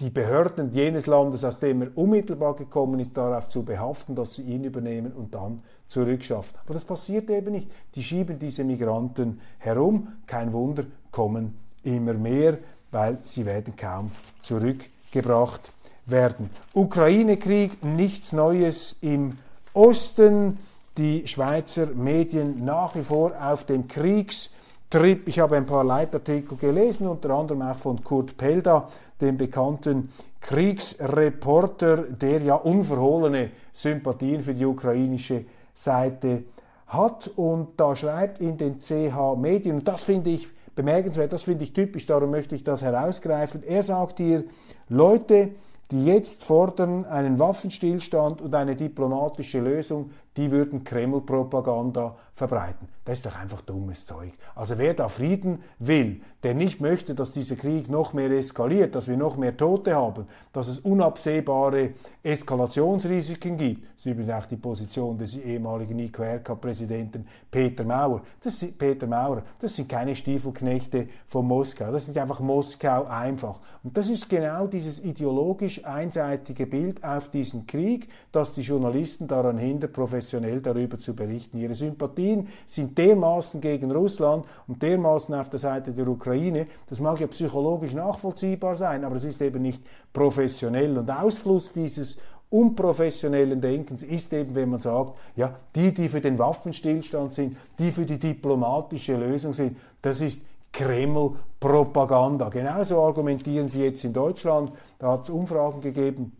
die 0.00 0.10
Behörden 0.10 0.70
jenes 0.72 1.06
Landes, 1.06 1.44
aus 1.44 1.60
dem 1.60 1.82
er 1.82 1.96
unmittelbar 1.96 2.54
gekommen 2.54 2.98
ist, 2.98 3.16
darauf 3.16 3.48
zu 3.48 3.64
behaften, 3.64 4.14
dass 4.14 4.34
sie 4.34 4.42
ihn 4.42 4.64
übernehmen 4.64 5.12
und 5.12 5.34
dann 5.34 5.62
zurückschaffen. 5.86 6.58
Aber 6.64 6.74
das 6.74 6.84
passiert 6.84 7.30
eben 7.30 7.52
nicht. 7.52 7.70
Die 7.94 8.02
schieben 8.02 8.38
diese 8.38 8.64
Migranten 8.64 9.40
herum. 9.58 10.08
Kein 10.26 10.52
Wunder, 10.52 10.84
kommen 11.10 11.56
immer 11.84 12.14
mehr, 12.14 12.58
weil 12.90 13.18
sie 13.22 13.46
werden 13.46 13.76
kaum 13.76 14.10
zurückgebracht 14.40 15.73
werden. 16.06 16.50
Ukraine-Krieg, 16.74 17.84
nichts 17.84 18.32
Neues 18.32 18.96
im 19.00 19.32
Osten. 19.72 20.58
Die 20.96 21.26
Schweizer 21.26 21.86
Medien 21.86 22.64
nach 22.64 22.94
wie 22.94 23.02
vor 23.02 23.32
auf 23.40 23.64
dem 23.64 23.88
Kriegstrip. 23.88 25.26
Ich 25.26 25.40
habe 25.40 25.56
ein 25.56 25.66
paar 25.66 25.82
Leitartikel 25.82 26.56
gelesen, 26.56 27.08
unter 27.08 27.30
anderem 27.30 27.62
auch 27.62 27.78
von 27.78 28.04
Kurt 28.04 28.36
Pelda, 28.36 28.88
dem 29.20 29.36
bekannten 29.36 30.10
Kriegsreporter, 30.40 31.96
der 31.96 32.42
ja 32.42 32.54
unverhohlene 32.54 33.50
Sympathien 33.72 34.42
für 34.42 34.54
die 34.54 34.66
ukrainische 34.66 35.46
Seite 35.74 36.44
hat. 36.86 37.28
Und 37.34 37.80
da 37.80 37.96
schreibt 37.96 38.40
in 38.40 38.56
den 38.56 38.78
CH 38.78 39.36
Medien, 39.36 39.78
und 39.78 39.88
das 39.88 40.04
finde 40.04 40.30
ich 40.30 40.48
bemerkenswert, 40.76 41.32
das 41.32 41.44
finde 41.44 41.64
ich 41.64 41.72
typisch, 41.72 42.06
darum 42.06 42.30
möchte 42.30 42.54
ich 42.54 42.62
das 42.62 42.82
herausgreifen. 42.82 43.62
Er 43.64 43.82
sagt 43.82 44.18
hier, 44.18 44.44
Leute, 44.88 45.50
die 45.90 46.04
jetzt 46.04 46.44
fordern 46.44 47.04
einen 47.04 47.38
Waffenstillstand 47.38 48.40
und 48.40 48.54
eine 48.54 48.76
diplomatische 48.76 49.60
Lösung, 49.60 50.10
die 50.36 50.50
würden 50.50 50.84
Kreml-Propaganda 50.84 52.16
verbreiten. 52.32 52.88
Das 53.04 53.18
ist 53.18 53.26
doch 53.26 53.38
einfach 53.38 53.60
dummes 53.60 54.06
Zeug. 54.06 54.32
Also 54.54 54.78
wer 54.78 54.94
da 54.94 55.08
Frieden 55.08 55.62
will, 55.78 56.22
der 56.42 56.54
nicht 56.54 56.80
möchte, 56.80 57.14
dass 57.14 57.30
dieser 57.30 57.56
Krieg 57.56 57.88
noch 57.88 58.12
mehr 58.12 58.30
eskaliert, 58.30 58.94
dass 58.94 59.08
wir 59.08 59.16
noch 59.16 59.36
mehr 59.36 59.56
Tote 59.56 59.94
haben, 59.94 60.26
dass 60.52 60.68
es 60.68 60.78
unabsehbare 60.80 61.90
Eskalationsrisiken 62.22 63.56
gibt, 63.56 63.84
das 63.84 64.06
ist 64.06 64.06
übrigens 64.06 64.30
auch 64.30 64.46
die 64.46 64.56
Position 64.56 65.16
des 65.16 65.36
ehemaligen 65.36 65.98
IQRK-Präsidenten 65.98 67.26
Peter 67.50 67.84
Maurer. 67.84 68.22
Das 68.42 68.58
sind, 68.58 68.76
Peter 68.76 69.06
Maurer, 69.06 69.42
das 69.58 69.76
sind 69.76 69.88
keine 69.88 70.14
Stiefelknechte 70.14 71.08
von 71.26 71.46
Moskau, 71.46 71.90
das 71.90 72.08
ist 72.08 72.18
einfach 72.18 72.40
Moskau 72.40 73.04
einfach. 73.04 73.60
Und 73.82 73.96
das 73.96 74.08
ist 74.08 74.28
genau 74.28 74.66
dieses 74.66 75.02
ideologisch 75.02 75.84
einseitige 75.84 76.66
Bild 76.66 77.02
auf 77.04 77.30
diesen 77.30 77.66
Krieg, 77.66 78.08
das 78.32 78.52
die 78.52 78.62
Journalisten 78.62 79.28
daran 79.28 79.56
hindert, 79.56 79.94
professionell 80.24 80.60
darüber 80.60 80.98
zu 80.98 81.14
berichten. 81.14 81.58
Ihre 81.58 81.74
Sympathien 81.74 82.48
sind 82.66 82.96
dermaßen 82.96 83.60
gegen 83.60 83.92
Russland 83.92 84.44
und 84.66 84.82
dermaßen 84.82 85.34
auf 85.34 85.50
der 85.50 85.58
Seite 85.58 85.92
der 85.92 86.08
Ukraine, 86.08 86.66
das 86.88 87.00
mag 87.00 87.20
ja 87.20 87.26
psychologisch 87.26 87.92
nachvollziehbar 87.92 88.76
sein, 88.76 89.04
aber 89.04 89.16
es 89.16 89.24
ist 89.24 89.40
eben 89.42 89.62
nicht 89.62 89.82
professionell. 90.12 90.96
Und 90.96 91.10
Ausfluss 91.10 91.72
dieses 91.72 92.18
unprofessionellen 92.50 93.60
Denkens 93.60 94.02
ist 94.02 94.32
eben, 94.32 94.54
wenn 94.54 94.70
man 94.70 94.80
sagt, 94.80 95.18
ja, 95.36 95.54
die, 95.74 95.92
die 95.92 96.08
für 96.08 96.20
den 96.20 96.38
Waffenstillstand 96.38 97.34
sind, 97.34 97.56
die 97.78 97.92
für 97.92 98.06
die 98.06 98.18
diplomatische 98.18 99.16
Lösung 99.16 99.52
sind, 99.52 99.76
das 100.00 100.20
ist 100.20 100.44
Kreml-Propaganda. 100.72 102.48
Genauso 102.48 103.02
argumentieren 103.02 103.68
sie 103.68 103.84
jetzt 103.84 104.04
in 104.04 104.12
Deutschland. 104.12 104.72
Da 104.98 105.12
hat 105.12 105.24
es 105.24 105.30
Umfragen 105.30 105.80
gegeben, 105.80 106.36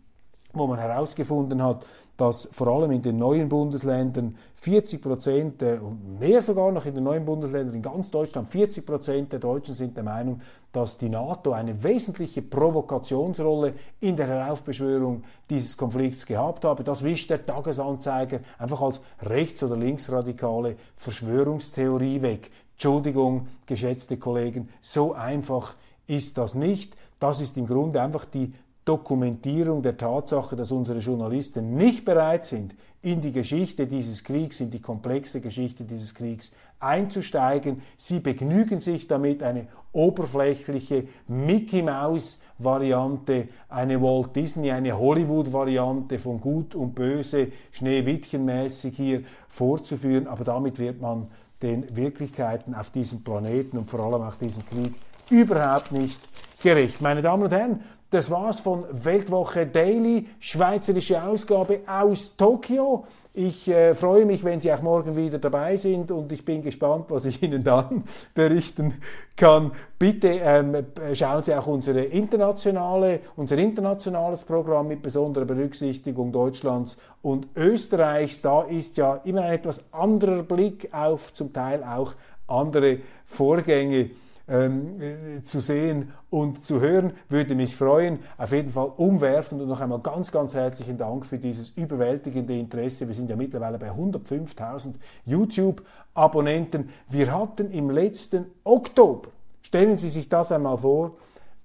wo 0.53 0.67
man 0.67 0.79
herausgefunden 0.79 1.61
hat, 1.63 1.85
dass 2.17 2.47
vor 2.51 2.67
allem 2.67 2.91
in 2.91 3.01
den 3.01 3.17
neuen 3.17 3.49
Bundesländern 3.49 4.37
40 4.55 5.01
Prozent, 5.01 5.61
äh, 5.61 5.79
mehr 6.19 6.41
sogar 6.41 6.71
noch 6.71 6.85
in 6.85 6.95
den 6.95 7.03
neuen 7.03 7.25
Bundesländern, 7.25 7.75
in 7.75 7.81
ganz 7.81 8.09
Deutschland, 8.09 8.49
40 8.49 8.85
Prozent 8.85 9.31
der 9.31 9.39
Deutschen 9.39 9.75
sind 9.75 9.95
der 9.95 10.03
Meinung, 10.03 10.41
dass 10.71 10.97
die 10.97 11.09
NATO 11.09 11.51
eine 11.51 11.83
wesentliche 11.83 12.41
Provokationsrolle 12.41 13.73
in 13.99 14.15
der 14.15 14.27
Heraufbeschwörung 14.27 15.23
dieses 15.49 15.77
Konflikts 15.77 16.25
gehabt 16.25 16.65
habe. 16.65 16.83
Das 16.83 17.03
wischt 17.03 17.29
der 17.29 17.45
Tagesanzeiger 17.45 18.39
einfach 18.57 18.81
als 18.81 19.01
rechts- 19.21 19.63
oder 19.63 19.77
linksradikale 19.77 20.77
Verschwörungstheorie 20.95 22.21
weg. 22.21 22.51
Entschuldigung, 22.73 23.47
geschätzte 23.65 24.17
Kollegen, 24.17 24.69
so 24.81 25.13
einfach 25.13 25.75
ist 26.07 26.37
das 26.37 26.55
nicht. 26.55 26.95
Das 27.19 27.39
ist 27.39 27.57
im 27.57 27.67
Grunde 27.67 28.01
einfach 28.01 28.25
die 28.25 28.53
Dokumentierung 28.85 29.81
der 29.81 29.97
Tatsache, 29.97 30.55
dass 30.55 30.71
unsere 30.71 30.99
Journalisten 30.99 31.75
nicht 31.75 32.05
bereit 32.05 32.45
sind, 32.45 32.75
in 33.01 33.21
die 33.21 33.31
Geschichte 33.31 33.87
dieses 33.87 34.23
Kriegs, 34.23 34.59
in 34.59 34.69
die 34.69 34.81
komplexe 34.81 35.41
Geschichte 35.41 35.83
dieses 35.83 36.13
Kriegs 36.13 36.53
einzusteigen. 36.79 37.81
Sie 37.97 38.19
begnügen 38.19 38.81
sich 38.81 39.07
damit, 39.07 39.43
eine 39.43 39.67
oberflächliche 39.91 41.07
Mickey 41.27 41.81
Mouse 41.81 42.39
Variante, 42.57 43.49
eine 43.69 44.01
Walt 44.01 44.35
Disney, 44.35 44.71
eine 44.71 44.97
Hollywood 44.97 45.51
Variante 45.51 46.19
von 46.19 46.39
Gut 46.39 46.73
und 46.73 46.95
Böse, 46.95 47.49
Schneewittchenmäßig 47.71 48.95
hier 48.95 49.23
vorzuführen. 49.49 50.27
Aber 50.27 50.43
damit 50.43 50.79
wird 50.79 51.01
man 51.01 51.27
den 51.61 51.95
Wirklichkeiten 51.95 52.75
auf 52.75 52.91
diesem 52.91 53.23
Planeten 53.23 53.77
und 53.77 53.89
vor 53.89 53.99
allem 53.99 54.21
auch 54.21 54.35
diesem 54.35 54.65
Krieg 54.65 54.93
überhaupt 55.29 55.91
nicht 55.91 56.21
gerecht. 56.61 57.01
Meine 57.01 57.21
Damen 57.21 57.43
und 57.43 57.51
Herren, 57.51 57.81
das 58.15 58.31
war's 58.31 58.61
von 58.61 58.85
Weltwoche 58.89 59.67
Daily, 59.67 60.25
schweizerische 60.39 61.21
Ausgabe 61.21 61.81
aus 61.85 62.37
Tokio. 62.37 63.05
Ich 63.33 63.67
äh, 63.67 63.93
freue 63.93 64.25
mich, 64.25 64.41
wenn 64.45 64.61
Sie 64.61 64.71
auch 64.71 64.81
morgen 64.81 65.17
wieder 65.17 65.37
dabei 65.37 65.75
sind 65.75 66.11
und 66.11 66.31
ich 66.31 66.45
bin 66.45 66.61
gespannt, 66.61 67.07
was 67.09 67.25
ich 67.25 67.43
Ihnen 67.43 67.61
dann 67.61 68.05
berichten 68.33 68.93
kann. 69.35 69.73
Bitte 69.99 70.39
ähm, 70.41 70.85
schauen 71.13 71.43
Sie 71.43 71.53
auch 71.53 71.67
unsere 71.67 72.03
internationale, 72.03 73.19
unser 73.35 73.57
internationales 73.57 74.45
Programm 74.45 74.87
mit 74.87 75.01
besonderer 75.01 75.43
Berücksichtigung 75.43 76.31
Deutschlands 76.31 76.97
und 77.21 77.49
Österreichs. 77.57 78.41
Da 78.41 78.61
ist 78.61 78.95
ja 78.95 79.15
immer 79.25 79.41
ein 79.41 79.55
etwas 79.55 79.83
anderer 79.91 80.43
Blick 80.43 80.87
auf 80.93 81.33
zum 81.33 81.51
Teil 81.51 81.83
auch 81.83 82.13
andere 82.47 82.99
Vorgänge 83.25 84.11
ähm, 84.47 85.01
äh, 85.01 85.41
zu 85.41 85.59
sehen 85.59 86.11
und 86.29 86.63
zu 86.63 86.79
hören. 86.79 87.13
Würde 87.29 87.55
mich 87.55 87.75
freuen. 87.75 88.19
Auf 88.37 88.51
jeden 88.51 88.71
Fall 88.71 88.91
umwerfend 88.97 89.61
und 89.61 89.67
noch 89.67 89.81
einmal 89.81 89.99
ganz, 89.99 90.31
ganz 90.31 90.53
herzlichen 90.53 90.97
Dank 90.97 91.25
für 91.25 91.37
dieses 91.37 91.69
überwältigende 91.71 92.57
Interesse. 92.57 93.07
Wir 93.07 93.15
sind 93.15 93.29
ja 93.29 93.35
mittlerweile 93.35 93.77
bei 93.77 93.91
105.000 93.91 94.95
YouTube-Abonnenten. 95.25 96.89
Wir 97.09 97.37
hatten 97.37 97.71
im 97.71 97.89
letzten 97.89 98.45
Oktober, 98.63 99.29
stellen 99.61 99.97
Sie 99.97 100.09
sich 100.09 100.29
das 100.29 100.51
einmal 100.51 100.77
vor, 100.77 101.17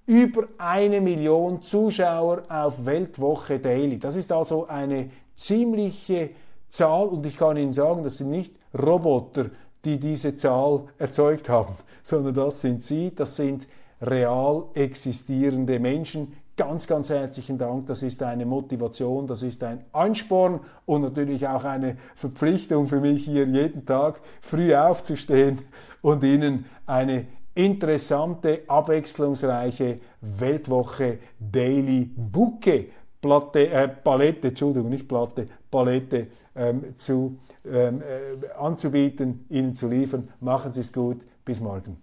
über 0.06 0.48
eine 0.58 1.00
Million 1.00 1.62
Zuschauer 1.62 2.42
auf 2.48 2.84
Weltwoche 2.84 3.58
Daily. 3.58 3.98
Das 3.98 4.16
ist 4.16 4.32
also 4.32 4.66
eine 4.66 5.10
ziemliche 5.34 6.30
Zahl 6.68 7.06
und 7.08 7.24
ich 7.26 7.36
kann 7.36 7.56
Ihnen 7.56 7.72
sagen, 7.72 8.02
das 8.02 8.18
sind 8.18 8.30
nicht 8.30 8.54
Roboter, 8.76 9.46
die 9.84 9.98
diese 9.98 10.36
Zahl 10.36 10.84
erzeugt 10.98 11.48
haben, 11.48 11.74
sondern 12.02 12.34
das 12.34 12.60
sind 12.60 12.82
Sie, 12.82 13.14
das 13.14 13.36
sind 13.36 13.66
real 14.00 14.64
existierende 14.74 15.78
Menschen. 15.78 16.32
Ganz, 16.56 16.86
ganz 16.86 17.08
herzlichen 17.10 17.56
Dank. 17.56 17.86
Das 17.86 18.02
ist 18.02 18.22
eine 18.22 18.44
Motivation, 18.44 19.26
das 19.26 19.42
ist 19.42 19.62
ein 19.62 19.84
Ansporn 19.92 20.60
und 20.84 21.02
natürlich 21.02 21.46
auch 21.46 21.64
eine 21.64 21.96
Verpflichtung 22.14 22.86
für 22.86 23.00
mich, 23.00 23.24
hier 23.24 23.46
jeden 23.46 23.86
Tag 23.86 24.20
früh 24.42 24.74
aufzustehen 24.74 25.62
und 26.02 26.22
Ihnen 26.22 26.66
eine 26.86 27.26
interessante, 27.54 28.60
abwechslungsreiche 28.68 30.00
Weltwoche 30.20 31.18
Daily 31.38 32.10
Bouquet 32.14 32.90
Platte, 33.20 33.68
äh, 33.68 33.88
Palette, 33.88 34.48
Entschuldigung, 34.48 34.88
nicht 34.88 35.06
Platte, 35.06 35.46
Palette 35.70 36.28
ähm, 36.56 36.96
zu, 36.96 37.38
ähm, 37.64 38.02
äh, 38.02 38.50
anzubieten, 38.58 39.44
Ihnen 39.50 39.76
zu 39.76 39.88
liefern. 39.88 40.28
Machen 40.40 40.72
Sie 40.72 40.80
es 40.80 40.92
gut, 40.92 41.20
bis 41.44 41.60
morgen. 41.60 41.96